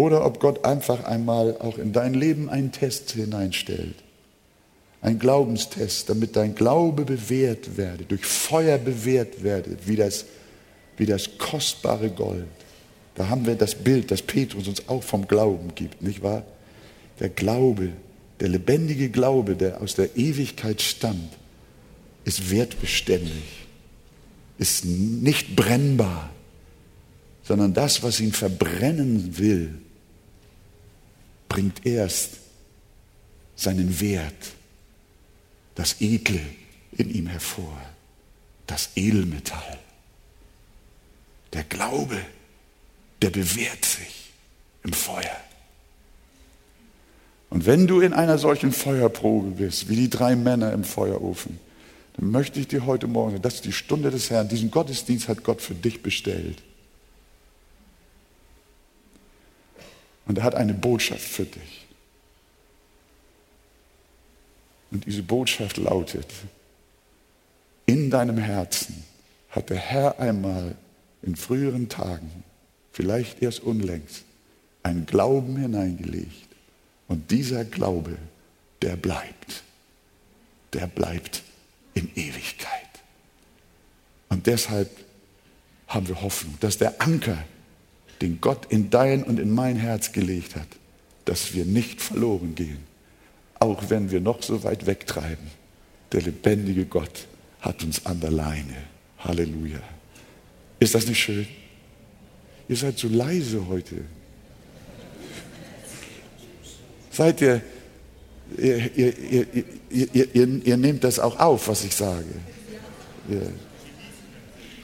[0.00, 3.96] Oder ob Gott einfach einmal auch in dein Leben einen Test hineinstellt.
[5.02, 10.24] Ein Glaubenstest, damit dein Glaube bewährt werde, durch Feuer bewährt werde, wie das,
[10.96, 12.46] wie das kostbare Gold.
[13.14, 16.44] Da haben wir das Bild, das Petrus uns auch vom Glauben gibt, nicht wahr?
[17.18, 17.90] Der Glaube,
[18.40, 21.36] der lebendige Glaube, der aus der Ewigkeit stammt,
[22.24, 23.66] ist wertbeständig,
[24.56, 26.30] ist nicht brennbar,
[27.42, 29.74] sondern das, was ihn verbrennen will,
[31.50, 32.38] bringt erst
[33.56, 34.52] seinen Wert,
[35.74, 36.40] das Edle
[36.92, 37.76] in ihm hervor,
[38.66, 39.78] das Edelmetall.
[41.52, 42.16] Der Glaube,
[43.20, 44.30] der bewährt sich
[44.84, 45.36] im Feuer.
[47.50, 51.58] Und wenn du in einer solchen Feuerprobe bist, wie die drei Männer im Feuerofen,
[52.16, 55.42] dann möchte ich dir heute Morgen, das ist die Stunde des Herrn, diesen Gottesdienst hat
[55.42, 56.62] Gott für dich bestellt.
[60.30, 61.88] Und er hat eine Botschaft für dich.
[64.92, 66.28] Und diese Botschaft lautet,
[67.84, 69.02] in deinem Herzen
[69.48, 70.76] hat der Herr einmal
[71.22, 72.44] in früheren Tagen,
[72.92, 74.22] vielleicht erst unlängst,
[74.84, 76.46] einen Glauben hineingelegt,
[77.08, 78.16] und dieser Glaube,
[78.82, 79.64] der bleibt.
[80.74, 81.42] Der bleibt
[81.94, 82.70] in Ewigkeit.
[84.28, 84.90] Und deshalb
[85.88, 87.42] haben wir Hoffnung, dass der Anker,
[88.20, 90.68] den Gott in dein und in mein Herz gelegt hat,
[91.24, 92.78] dass wir nicht verloren gehen,
[93.58, 95.50] auch wenn wir noch so weit wegtreiben.
[96.12, 97.26] Der lebendige Gott
[97.60, 98.76] hat uns an der Leine.
[99.18, 99.80] Halleluja.
[100.78, 101.46] Ist das nicht schön?
[102.68, 103.96] Ihr seid so leise heute.
[107.10, 107.60] Seid ihr,
[108.56, 109.46] ihr, ihr,
[109.90, 112.24] ihr, ihr, nehmt das auch auf, was ich sage.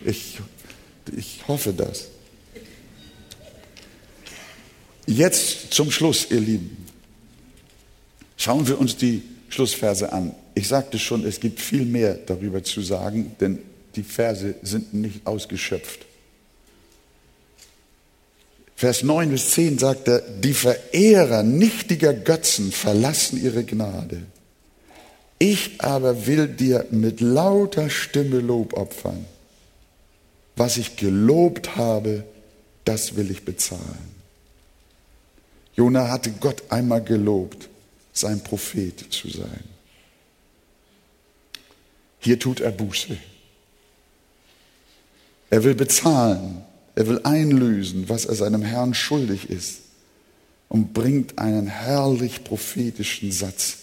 [0.04, 0.38] Ich,
[1.16, 2.10] ich hoffe das.
[5.06, 6.86] Jetzt zum Schluss, ihr Lieben.
[8.36, 10.34] Schauen wir uns die Schlussverse an.
[10.54, 13.60] Ich sagte schon, es gibt viel mehr darüber zu sagen, denn
[13.94, 16.00] die Verse sind nicht ausgeschöpft.
[18.74, 24.22] Vers 9 bis 10 sagt er, die Verehrer nichtiger Götzen verlassen ihre Gnade.
[25.38, 29.24] Ich aber will dir mit lauter Stimme Lob opfern.
[30.56, 32.24] Was ich gelobt habe,
[32.84, 34.15] das will ich bezahlen.
[35.76, 37.68] Jona hatte Gott einmal gelobt,
[38.12, 39.64] sein Prophet zu sein.
[42.18, 43.16] Hier tut er Buße.
[45.50, 46.64] Er will bezahlen
[46.96, 49.80] er will einlösen, was er seinem Herrn schuldig ist
[50.68, 53.76] und bringt einen herrlich prophetischen Satz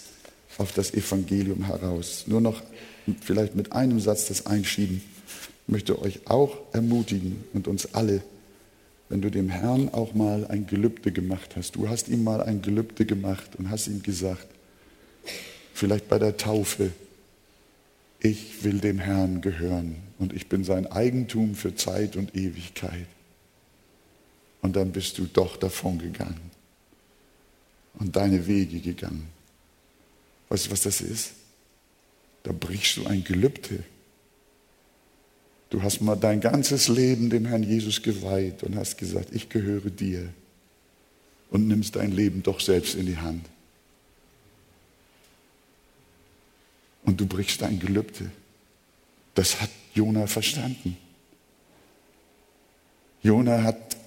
[0.57, 2.23] auf das Evangelium heraus.
[2.25, 2.61] Nur noch
[3.21, 5.03] vielleicht mit einem Satz das einschieben.
[5.67, 8.23] Ich möchte euch auch ermutigen und uns alle,
[9.13, 11.75] wenn du dem Herrn auch mal ein Gelübde gemacht hast.
[11.75, 14.47] Du hast ihm mal ein Gelübde gemacht und hast ihm gesagt,
[15.71, 16.91] vielleicht bei der Taufe,
[18.19, 23.05] ich will dem Herrn gehören und ich bin sein Eigentum für Zeit und Ewigkeit.
[24.63, 26.49] Und dann bist du doch davon gegangen
[27.99, 29.27] und deine Wege gegangen.
[30.49, 31.33] Weißt du, was das ist?
[32.41, 33.83] Da brichst du ein Gelübde.
[35.73, 39.89] Du hast mal dein ganzes Leben dem Herrn Jesus geweiht und hast gesagt, ich gehöre
[39.89, 40.29] dir
[41.49, 43.43] und nimmst dein Leben doch selbst in die Hand.
[47.05, 48.29] Und du brichst ein Gelübde.
[49.33, 50.95] Das hat Jona verstanden.
[53.23, 53.97] Jona hat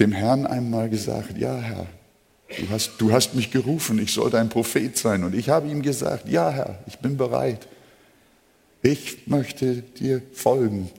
[0.00, 1.86] dem Herrn einmal gesagt, ja Herr,
[2.58, 5.22] Du hast, du hast mich gerufen, ich soll dein Prophet sein.
[5.22, 7.68] Und ich habe ihm gesagt, ja Herr, ich bin bereit.
[8.82, 10.90] Ich möchte dir folgen.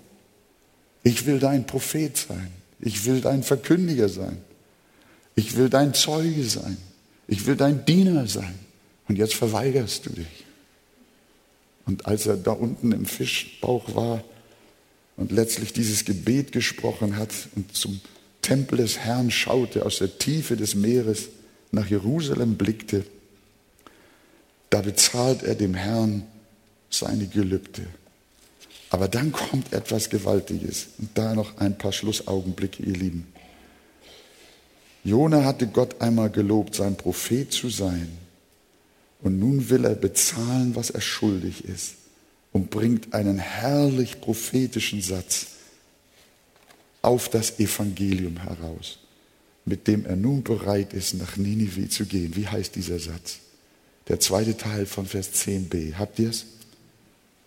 [1.06, 2.51] Ich will dein Prophet sein.
[2.80, 4.39] Ich will dein Verkündiger sein.
[5.36, 6.78] Ich will dein Zeuge sein.
[7.28, 8.56] Ich will dein Diener sein.
[9.08, 10.45] Und jetzt verweigerst du dich.
[11.86, 14.24] Und als er da unten im Fischbauch war
[15.16, 18.01] und letztlich dieses Gebet gesprochen hat und zum
[18.41, 21.30] Tempel des Herrn schaute, aus der Tiefe des Meeres
[21.72, 23.06] nach Jerusalem blickte,
[24.72, 26.24] da bezahlt er dem Herrn
[26.89, 27.86] seine Gelübde.
[28.90, 30.88] Aber dann kommt etwas Gewaltiges.
[30.98, 33.28] Und da noch ein paar Schlussaugenblicke, ihr Lieben.
[35.04, 38.10] Jona hatte Gott einmal gelobt, sein Prophet zu sein.
[39.22, 41.96] Und nun will er bezahlen, was er schuldig ist
[42.52, 45.48] und bringt einen herrlich prophetischen Satz
[47.02, 49.00] auf das Evangelium heraus,
[49.66, 52.36] mit dem er nun bereit ist, nach Ninive zu gehen.
[52.36, 53.40] Wie heißt dieser Satz?
[54.08, 55.96] Der zweite Teil von Vers 10b.
[55.96, 56.46] Habt ihr es?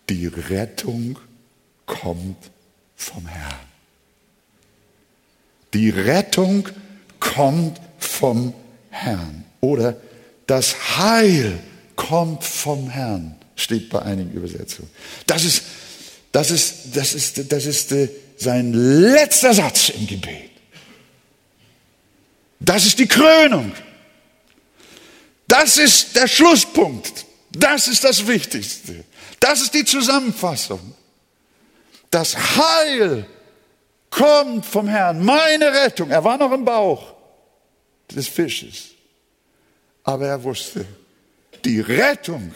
[0.09, 1.17] Die Rettung
[1.89, 2.37] kommt
[2.95, 3.67] vom Herrn.
[5.73, 6.69] Die Rettung
[7.19, 8.53] kommt vom
[8.89, 9.43] Herrn.
[9.59, 9.97] Oder
[10.47, 11.59] das Heil
[11.95, 14.89] kommt vom Herrn, steht bei einigen Übersetzungen.
[15.27, 15.63] Das ist,
[16.31, 20.51] das ist, das ist, das ist äh, sein letzter Satz im Gebet.
[22.59, 23.73] Das ist die Krönung.
[25.47, 27.25] Das ist der Schlusspunkt.
[27.51, 29.03] Das ist das Wichtigste.
[29.39, 30.93] Das ist die Zusammenfassung.
[32.09, 33.25] Das Heil
[34.09, 35.23] kommt vom Herrn.
[35.23, 36.09] Meine Rettung.
[36.09, 37.13] Er war noch im Bauch
[38.09, 38.89] des Fisches.
[40.03, 40.85] Aber er wusste,
[41.63, 42.53] die Rettung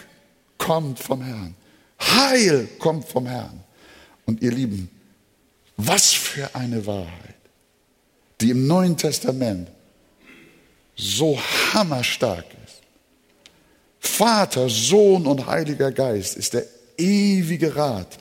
[0.57, 1.55] kommt vom Herrn.
[1.99, 3.63] Heil kommt vom Herrn.
[4.25, 4.89] Und ihr Lieben,
[5.77, 7.35] was für eine Wahrheit,
[8.41, 9.69] die im Neuen Testament
[10.95, 11.39] so
[11.73, 12.81] hammerstark ist.
[13.99, 16.65] Vater, Sohn und Heiliger Geist ist der
[16.97, 18.17] ewige Rat,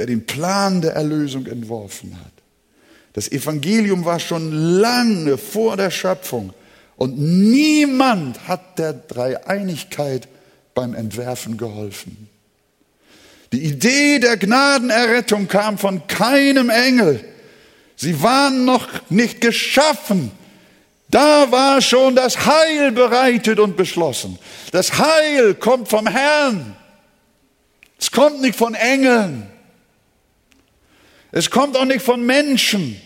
[0.00, 2.32] der den Plan der Erlösung entworfen hat.
[3.12, 6.54] Das Evangelium war schon lange vor der Schöpfung
[6.96, 10.26] und niemand hat der Dreieinigkeit
[10.74, 12.30] beim Entwerfen geholfen.
[13.52, 17.22] Die Idee der Gnadenerrettung kam von keinem Engel.
[17.94, 20.30] Sie waren noch nicht geschaffen.
[21.10, 24.38] Da war schon das Heil bereitet und beschlossen.
[24.72, 26.74] Das Heil kommt vom Herrn.
[27.98, 29.46] Es kommt nicht von Engeln.
[31.32, 33.00] Es kommt auch nicht von Menschen.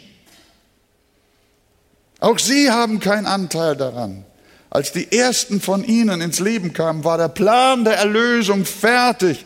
[2.20, 4.24] Auch sie haben keinen Anteil daran.
[4.70, 9.44] Als die ersten von ihnen ins Leben kamen, war der Plan der Erlösung fertig.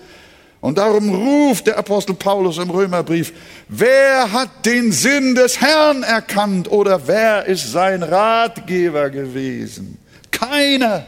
[0.60, 3.32] Und darum ruft der Apostel Paulus im Römerbrief,
[3.68, 9.98] wer hat den Sinn des Herrn erkannt oder wer ist sein Ratgeber gewesen?
[10.30, 11.06] Keiner,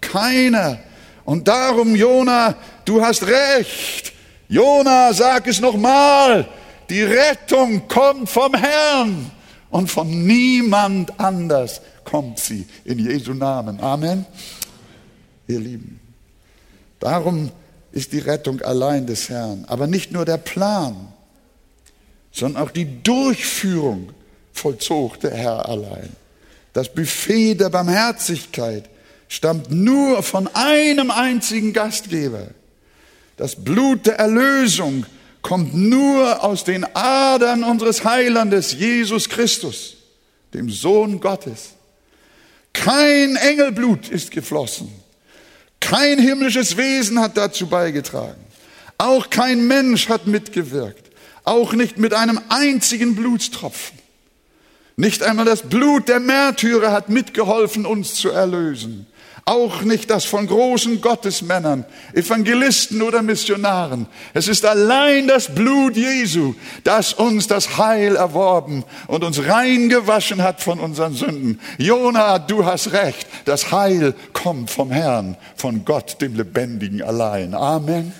[0.00, 0.78] keiner.
[1.24, 2.54] Und darum, Jona,
[2.84, 4.12] du hast recht.
[4.48, 6.46] Jona, sag es nochmal.
[6.88, 9.30] Die Rettung kommt vom Herrn
[9.70, 12.66] und von niemand anders kommt sie.
[12.84, 13.80] In Jesu Namen.
[13.80, 14.24] Amen.
[15.48, 16.00] Ihr Lieben.
[17.00, 17.50] Darum
[17.92, 19.64] ist die Rettung allein des Herrn.
[19.66, 21.08] Aber nicht nur der Plan,
[22.30, 24.12] sondern auch die Durchführung
[24.52, 26.10] vollzog der Herr allein.
[26.72, 28.88] Das Buffet der Barmherzigkeit
[29.28, 32.48] stammt nur von einem einzigen Gastgeber.
[33.36, 35.06] Das Blut der Erlösung
[35.46, 39.94] kommt nur aus den Adern unseres Heilandes, Jesus Christus,
[40.52, 41.74] dem Sohn Gottes.
[42.72, 44.92] Kein Engelblut ist geflossen.
[45.78, 48.44] Kein himmlisches Wesen hat dazu beigetragen.
[48.98, 51.12] Auch kein Mensch hat mitgewirkt.
[51.44, 54.00] Auch nicht mit einem einzigen Blutstropfen.
[54.96, 59.06] Nicht einmal das Blut der Märtyrer hat mitgeholfen, uns zu erlösen
[59.46, 64.08] auch nicht das von großen Gottesmännern, Evangelisten oder Missionaren.
[64.34, 70.42] Es ist allein das Blut Jesu, das uns das Heil erworben und uns rein gewaschen
[70.42, 71.60] hat von unseren Sünden.
[71.78, 73.28] Jona, du hast recht.
[73.44, 77.54] Das Heil kommt vom Herrn, von Gott, dem Lebendigen allein.
[77.54, 78.12] Amen.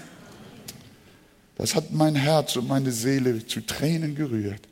[1.59, 4.63] Das hat mein Herz und meine Seele zu Tränen gerührt.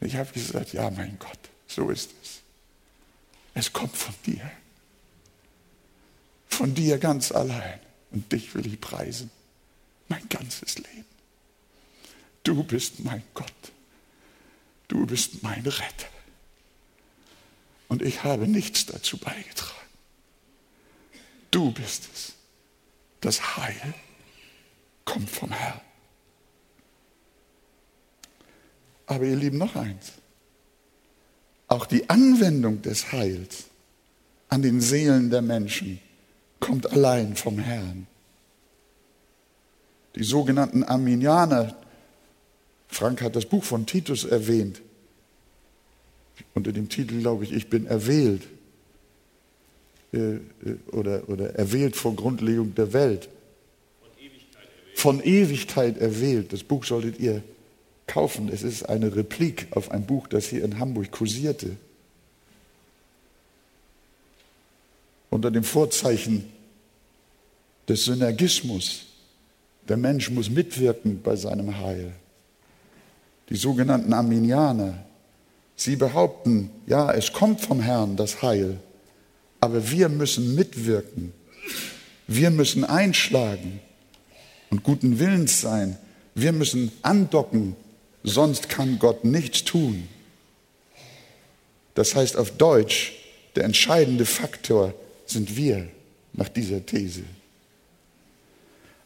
[0.00, 2.40] Ich habe gesagt, ja, mein Gott, so ist es.
[3.52, 4.40] Es kommt von dir
[6.48, 7.80] von dir ganz allein.
[8.10, 9.30] Und dich will ich preisen,
[10.08, 11.04] mein ganzes Leben.
[12.42, 13.52] Du bist mein Gott.
[14.88, 16.08] Du bist mein Retter.
[17.88, 19.74] Und ich habe nichts dazu beigetragen.
[21.50, 22.32] Du bist es.
[23.20, 23.94] Das Heil
[25.04, 25.80] kommt vom Herrn.
[29.06, 30.12] Aber ihr Lieben, noch eins.
[31.66, 33.64] Auch die Anwendung des Heils
[34.48, 36.00] an den Seelen der Menschen
[36.60, 38.06] kommt allein vom Herrn.
[40.14, 41.76] Die sogenannten Arminianer,
[42.88, 44.80] Frank hat das Buch von Titus erwähnt,
[46.54, 48.42] unter dem Titel, glaube ich, Ich bin erwählt
[50.12, 50.40] äh, äh,
[50.92, 53.28] oder, oder erwählt vor Grundlegung der Welt.
[54.94, 56.52] Von Ewigkeit erwählt.
[56.52, 57.42] Das Buch solltet ihr
[58.06, 58.48] kaufen.
[58.48, 61.76] Es ist eine Replik auf ein Buch, das hier in Hamburg kursierte.
[65.30, 66.44] Unter dem Vorzeichen
[67.88, 69.06] des Synergismus.
[69.88, 72.12] Der Mensch muss mitwirken bei seinem Heil.
[73.48, 75.04] Die sogenannten Arminianer,
[75.74, 78.78] sie behaupten, ja, es kommt vom Herrn das Heil,
[79.60, 81.32] aber wir müssen mitwirken.
[82.26, 83.80] Wir müssen einschlagen
[84.70, 85.96] und guten Willens sein.
[86.34, 87.74] Wir müssen andocken,
[88.22, 90.08] sonst kann Gott nichts tun.
[91.94, 93.14] Das heißt auf Deutsch,
[93.56, 94.94] der entscheidende Faktor
[95.30, 95.88] sind wir
[96.32, 97.22] nach dieser These.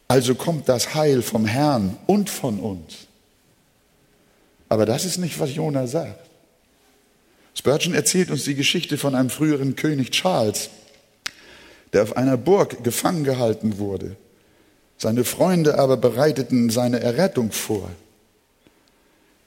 [0.09, 3.07] Also kommt das Heil vom Herrn und von uns.
[4.68, 6.29] Aber das ist nicht, was Jona sagt.
[7.55, 10.70] Spurgeon erzählt uns die Geschichte von einem früheren König Charles,
[11.93, 14.16] der auf einer Burg gefangen gehalten wurde.
[14.99, 17.91] Seine Freunde aber bereiteten seine Errettung vor.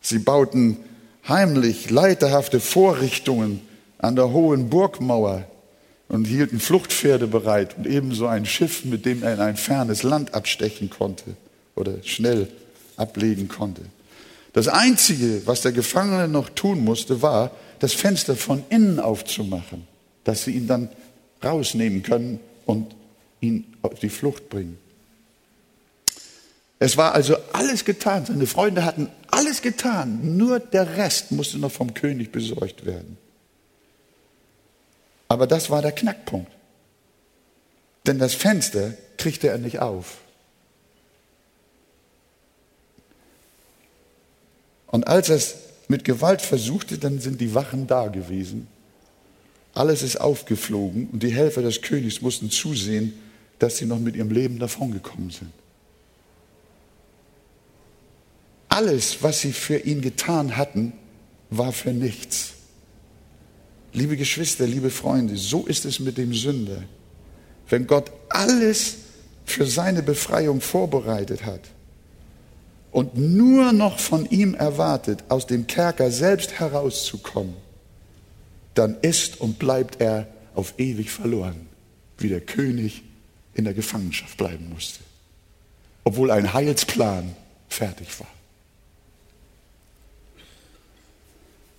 [0.02, 0.78] Sie bauten
[1.28, 3.62] heimlich leiterhafte Vorrichtungen
[3.98, 5.48] an der hohen Burgmauer
[6.08, 10.34] und hielten Fluchtpferde bereit und ebenso ein Schiff, mit dem er in ein fernes Land
[10.34, 11.36] abstechen konnte
[11.76, 12.48] oder schnell
[12.98, 13.82] ablegen konnte.
[14.54, 19.86] Das Einzige, was der Gefangene noch tun musste, war, das Fenster von innen aufzumachen,
[20.24, 20.90] dass sie ihn dann
[21.44, 22.96] rausnehmen können und
[23.42, 24.78] ihn auf die Flucht bringen.
[26.80, 28.26] Es war also alles getan.
[28.26, 30.38] Seine Freunde hatten alles getan.
[30.38, 33.18] Nur der Rest musste noch vom König besorgt werden.
[35.36, 36.50] Aber das war der Knackpunkt.
[38.08, 40.20] Denn das Fenster kriegte er nicht auf.
[44.88, 45.56] Und als er es
[45.90, 48.68] mit Gewalt versuchte, dann sind die Wachen da gewesen.
[49.74, 53.22] Alles ist aufgeflogen und die Helfer des Königs mussten zusehen,
[53.60, 55.52] dass sie noch mit ihrem Leben davongekommen sind.
[58.70, 60.94] Alles, was sie für ihn getan hatten,
[61.50, 62.55] war für nichts.
[63.96, 66.84] Liebe Geschwister, liebe Freunde, so ist es mit dem Sünder.
[67.70, 68.98] Wenn Gott alles
[69.46, 71.62] für seine Befreiung vorbereitet hat
[72.92, 77.54] und nur noch von ihm erwartet, aus dem Kerker selbst herauszukommen,
[78.74, 81.68] dann ist und bleibt er auf ewig verloren,
[82.18, 83.02] wie der König
[83.54, 85.00] in der Gefangenschaft bleiben musste,
[86.04, 87.34] obwohl ein Heilsplan
[87.70, 88.35] fertig war.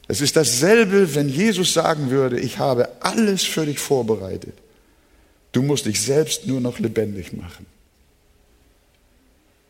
[0.09, 4.55] Es ist dasselbe, wenn Jesus sagen würde, ich habe alles für dich vorbereitet.
[5.53, 7.67] Du musst dich selbst nur noch lebendig machen.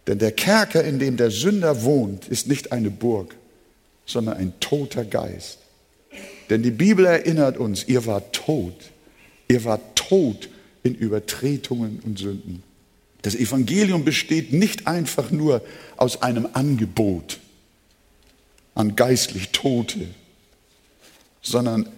[0.06, 3.34] Denn der Kerker, in dem der Sünder wohnt, ist nicht eine Burg,
[4.04, 5.58] sondern ein toter Geist.
[6.50, 8.74] Denn die Bibel erinnert uns, ihr wart tot.
[9.48, 10.48] Ihr wart tot
[10.82, 12.62] in Übertretungen und Sünden.
[13.22, 15.62] Das Evangelium besteht nicht einfach nur
[15.96, 17.40] aus einem Angebot
[18.74, 20.06] an geistlich Tote,
[21.46, 21.88] sondern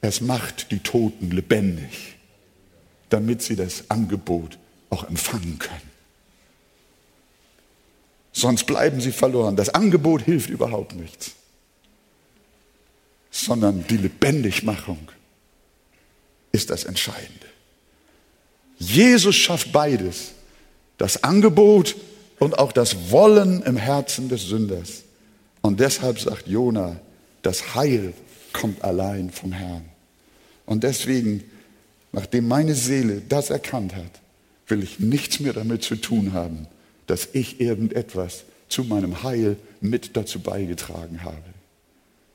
[0.00, 2.16] es macht die Toten lebendig,
[3.10, 4.58] damit sie das Angebot
[4.88, 5.90] auch empfangen können.
[8.32, 9.54] Sonst bleiben sie verloren.
[9.54, 11.32] Das Angebot hilft überhaupt nichts,
[13.30, 15.10] sondern die Lebendigmachung
[16.52, 17.46] ist das Entscheidende.
[18.78, 20.32] Jesus schafft beides,
[20.96, 21.96] das Angebot
[22.38, 25.02] und auch das Wollen im Herzen des Sünders.
[25.60, 26.98] Und deshalb sagt Jona,
[27.44, 28.14] das Heil
[28.52, 29.84] kommt allein vom Herrn.
[30.64, 31.44] Und deswegen,
[32.10, 34.20] nachdem meine Seele das erkannt hat,
[34.66, 36.66] will ich nichts mehr damit zu tun haben,
[37.06, 41.36] dass ich irgendetwas zu meinem Heil mit dazu beigetragen habe.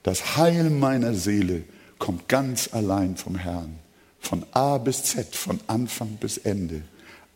[0.03, 1.63] Das Heil meiner Seele
[1.97, 3.79] kommt ganz allein vom Herrn.
[4.19, 6.83] Von A bis Z, von Anfang bis Ende.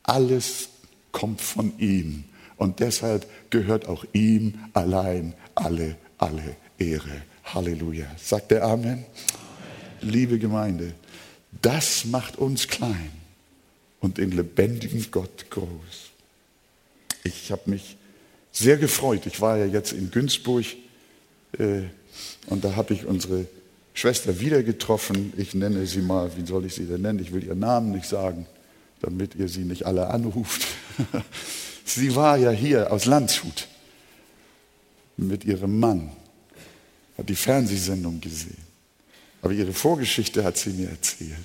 [0.03, 0.69] Alles
[1.11, 2.25] kommt von ihm.
[2.57, 7.23] Und deshalb gehört auch ihm allein alle, alle Ehre.
[7.43, 8.05] Halleluja.
[8.17, 8.83] Sagt der Amen?
[8.83, 9.05] Amen?
[10.01, 10.93] Liebe Gemeinde,
[11.61, 13.11] das macht uns klein
[13.99, 16.11] und den lebendigen Gott groß.
[17.23, 17.97] Ich habe mich
[18.51, 19.25] sehr gefreut.
[19.25, 20.65] Ich war ja jetzt in Günzburg
[21.57, 21.83] äh,
[22.47, 23.45] und da habe ich unsere
[23.93, 25.33] Schwester wieder getroffen.
[25.37, 27.19] Ich nenne sie mal, wie soll ich sie denn nennen?
[27.19, 28.45] Ich will ihren Namen nicht sagen,
[29.01, 30.67] damit ihr sie nicht alle anruft.
[31.85, 33.67] sie war ja hier aus Landshut
[35.15, 36.11] mit ihrem Mann
[37.17, 38.57] hat die Fernsehsendung gesehen.
[39.41, 41.37] Aber ihre Vorgeschichte hat sie mir erzählt.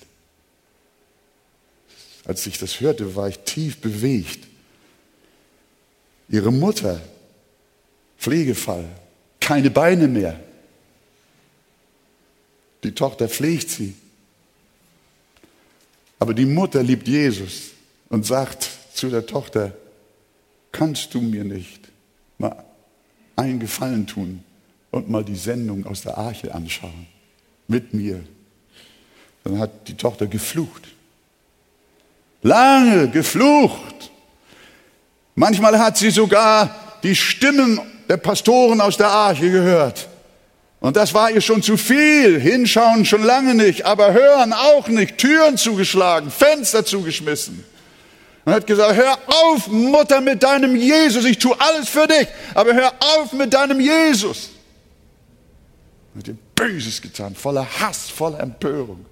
[2.25, 4.47] Als ich das hörte, war ich tief bewegt.
[6.29, 7.01] Ihre Mutter,
[8.19, 8.85] Pflegefall,
[9.41, 10.39] keine Beine mehr.
[12.85, 13.95] Die Tochter pflegt sie.
[16.19, 17.71] Aber die Mutter liebt Jesus
[18.09, 19.77] und sagt zu der Tochter,
[20.73, 21.89] kannst du mir nicht
[22.39, 22.65] mal
[23.37, 24.45] einen Gefallen tun
[24.91, 27.07] und mal die Sendung aus der Arche anschauen?
[27.67, 28.21] Mit mir.
[29.45, 30.89] Dann hat die Tochter geflucht.
[32.43, 34.11] Lange geflucht.
[35.35, 40.09] Manchmal hat sie sogar die Stimmen der Pastoren aus der Arche gehört.
[40.81, 42.41] Und das war ihr schon zu viel.
[42.41, 45.19] Hinschauen schon lange nicht, aber hören auch nicht.
[45.19, 47.65] Türen zugeschlagen, Fenster zugeschmissen.
[48.45, 51.25] Und hat gesagt, hör auf, Mutter, mit deinem Jesus.
[51.25, 54.51] Ich tue alles für dich, aber hör auf mit deinem Jesus.
[56.19, 59.07] Hat ihr Böses getan, voller Hass, voller Empörung.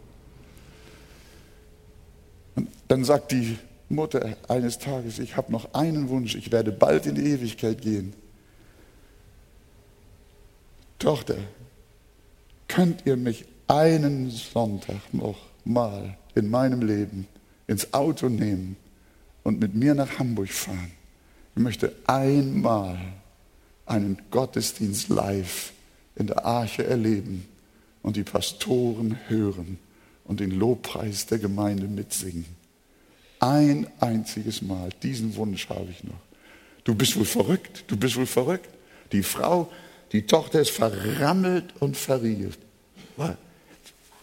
[2.57, 3.57] Und dann sagt die
[3.88, 8.12] Mutter eines Tages, ich habe noch einen Wunsch, ich werde bald in die Ewigkeit gehen.
[10.98, 11.36] Tochter,
[12.66, 17.28] könnt ihr mich einen Sonntag noch mal in meinem Leben
[17.68, 18.76] ins Auto nehmen
[19.44, 20.90] und mit mir nach Hamburg fahren?
[21.54, 22.98] Ich möchte einmal
[23.84, 25.72] einen Gottesdienst live
[26.17, 27.47] in der Arche erleben
[28.03, 29.79] und die Pastoren hören
[30.25, 32.47] und den Lobpreis der Gemeinde mitsingen.
[33.39, 36.14] Ein einziges Mal, diesen Wunsch habe ich noch.
[36.85, 38.69] Du bist wohl verrückt, du bist wohl verrückt.
[39.12, 39.71] Die Frau
[40.12, 42.59] die Tochter ist verrammelt und verriegelt.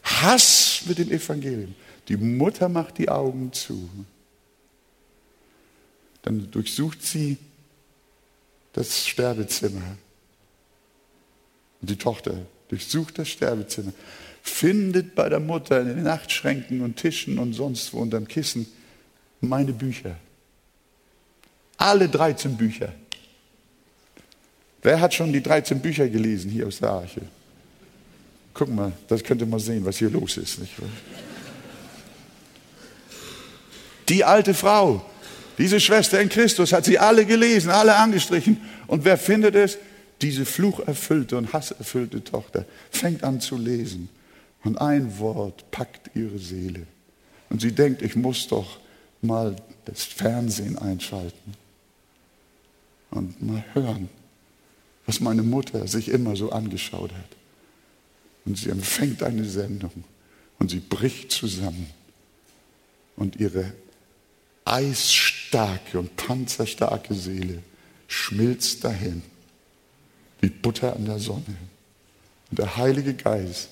[0.04, 1.76] Hass mit dem Evangelium.
[2.08, 3.90] Die Mutter macht die Augen zu.
[6.22, 7.38] Dann durchsucht sie
[8.74, 9.98] das Sterbezimmer.
[11.84, 12.38] Und die Tochter
[12.70, 13.92] durchsucht das Sterbezimmer,
[14.42, 18.68] findet bei der Mutter in den Nachtschränken und Tischen und sonst wo unterm Kissen
[19.42, 20.16] meine Bücher.
[21.76, 22.94] Alle 13 Bücher.
[24.82, 27.24] Wer hat schon die 13 Bücher gelesen hier aus der Arche?
[28.54, 30.60] Guck mal, das könnt ihr mal sehen, was hier los ist.
[30.60, 30.72] Nicht?
[34.08, 35.06] Die alte Frau,
[35.58, 38.62] diese Schwester in Christus, hat sie alle gelesen, alle angestrichen.
[38.88, 39.78] Und wer findet es?
[40.24, 44.08] Diese flucherfüllte und hasserfüllte Tochter fängt an zu lesen.
[44.64, 46.88] Und ein Wort packt ihre Seele.
[47.50, 48.80] Und sie denkt, ich muss doch
[49.22, 51.54] mal das Fernsehen einschalten
[53.12, 54.08] und mal hören,
[55.06, 57.30] was meine Mutter sich immer so angeschaut hat.
[58.46, 60.06] Und sie empfängt eine Sendung
[60.58, 61.90] und sie bricht zusammen.
[63.18, 63.74] Und ihre
[64.64, 67.62] eisstarke und panzerstarke Seele
[68.08, 69.22] schmilzt dahin,
[70.44, 71.56] wie Butter an der Sonne.
[72.52, 73.70] Und der Heilige Geist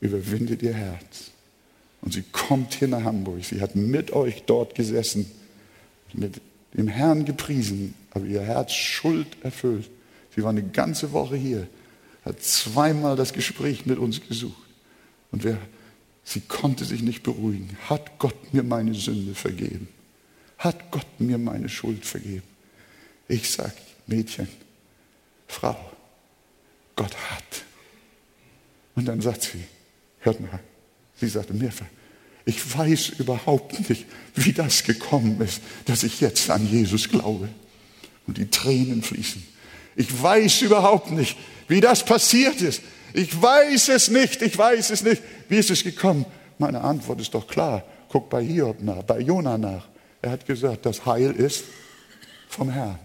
[0.00, 1.30] überwindet ihr Herz.
[2.00, 3.44] Und sie kommt hier nach Hamburg.
[3.44, 5.30] Sie hat mit euch dort gesessen,
[6.14, 6.40] mit
[6.72, 9.90] dem Herrn gepriesen, aber ihr Herz Schuld erfüllt.
[10.34, 11.68] Sie war eine ganze Woche hier,
[12.24, 14.56] hat zweimal das Gespräch mit uns gesucht.
[15.30, 15.58] Und wir,
[16.24, 17.76] sie konnte sich nicht beruhigen.
[17.90, 19.88] Hat Gott mir meine Sünde vergeben?
[20.56, 22.48] Hat Gott mir meine Schuld vergeben?
[23.28, 23.74] Ich sage,
[24.06, 24.48] Mädchen,
[25.48, 25.76] Frau,
[26.96, 27.64] Gott hat.
[28.94, 29.64] Und dann sagt sie,
[30.20, 30.60] hört mal,
[31.16, 31.86] sie sagte mehrfach,
[32.44, 37.48] ich weiß überhaupt nicht, wie das gekommen ist, dass ich jetzt an Jesus glaube.
[38.26, 39.42] Und die Tränen fließen.
[39.96, 41.36] Ich weiß überhaupt nicht,
[41.68, 42.82] wie das passiert ist.
[43.12, 45.22] Ich weiß es nicht, ich weiß es nicht.
[45.48, 46.26] Wie ist es gekommen?
[46.58, 47.84] Meine Antwort ist doch klar.
[48.08, 49.86] Guck bei Hiob nach, bei Jona nach.
[50.20, 51.64] Er hat gesagt, das Heil ist
[52.48, 52.98] vom Herrn.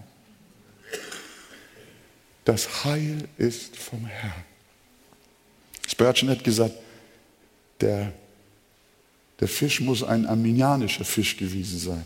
[2.50, 4.43] Das Heil ist vom Herrn.
[5.88, 6.74] Spurgeon hat gesagt,
[7.80, 8.12] der,
[9.39, 12.04] der Fisch muss ein arminianischer Fisch gewesen sein.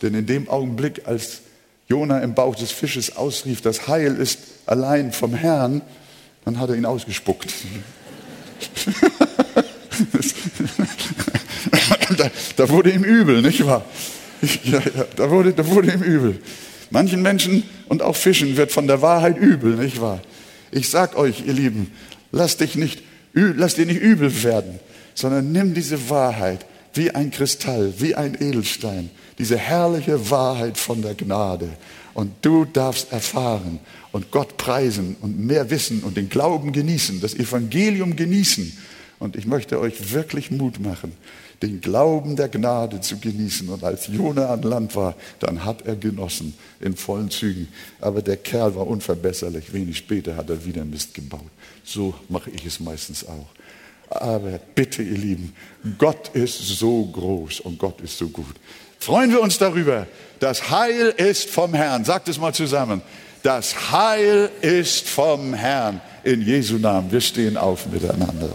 [0.00, 1.42] Denn in dem Augenblick, als
[1.88, 5.82] Jona im Bauch des Fisches ausrief, das Heil ist allein vom Herrn,
[6.46, 7.52] dann hat er ihn ausgespuckt.
[12.16, 13.84] da, da, wurde ihm übel, nicht wahr?
[14.64, 16.40] Ja, ja, da, wurde, da wurde ihm übel.
[16.90, 20.20] Manchen Menschen und auch Fischen wird von der Wahrheit übel, nicht wahr?
[20.70, 21.90] Ich sag euch, ihr Lieben,
[22.32, 24.78] lasst dich nicht, lasst dir nicht übel werden,
[25.14, 29.10] sondern nimm diese Wahrheit wie ein Kristall, wie ein Edelstein
[29.40, 31.70] diese herrliche Wahrheit von der Gnade.
[32.12, 33.80] Und du darfst erfahren
[34.12, 38.76] und Gott preisen und mehr wissen und den Glauben genießen, das Evangelium genießen.
[39.18, 41.12] Und ich möchte euch wirklich Mut machen,
[41.62, 43.68] den Glauben der Gnade zu genießen.
[43.68, 47.68] Und als Jona an Land war, dann hat er genossen in vollen Zügen.
[48.00, 49.72] Aber der Kerl war unverbesserlich.
[49.72, 51.50] Wenig später hat er wieder Mist gebaut.
[51.84, 53.46] So mache ich es meistens auch.
[54.08, 55.54] Aber bitte, ihr Lieben,
[55.98, 58.56] Gott ist so groß und Gott ist so gut.
[58.98, 60.06] Freuen wir uns darüber.
[60.40, 62.04] Das Heil ist vom Herrn.
[62.04, 63.02] Sagt es mal zusammen.
[63.42, 66.00] Das Heil ist vom Herrn.
[66.24, 67.10] In Jesu Namen.
[67.10, 68.50] Wir stehen auf miteinander.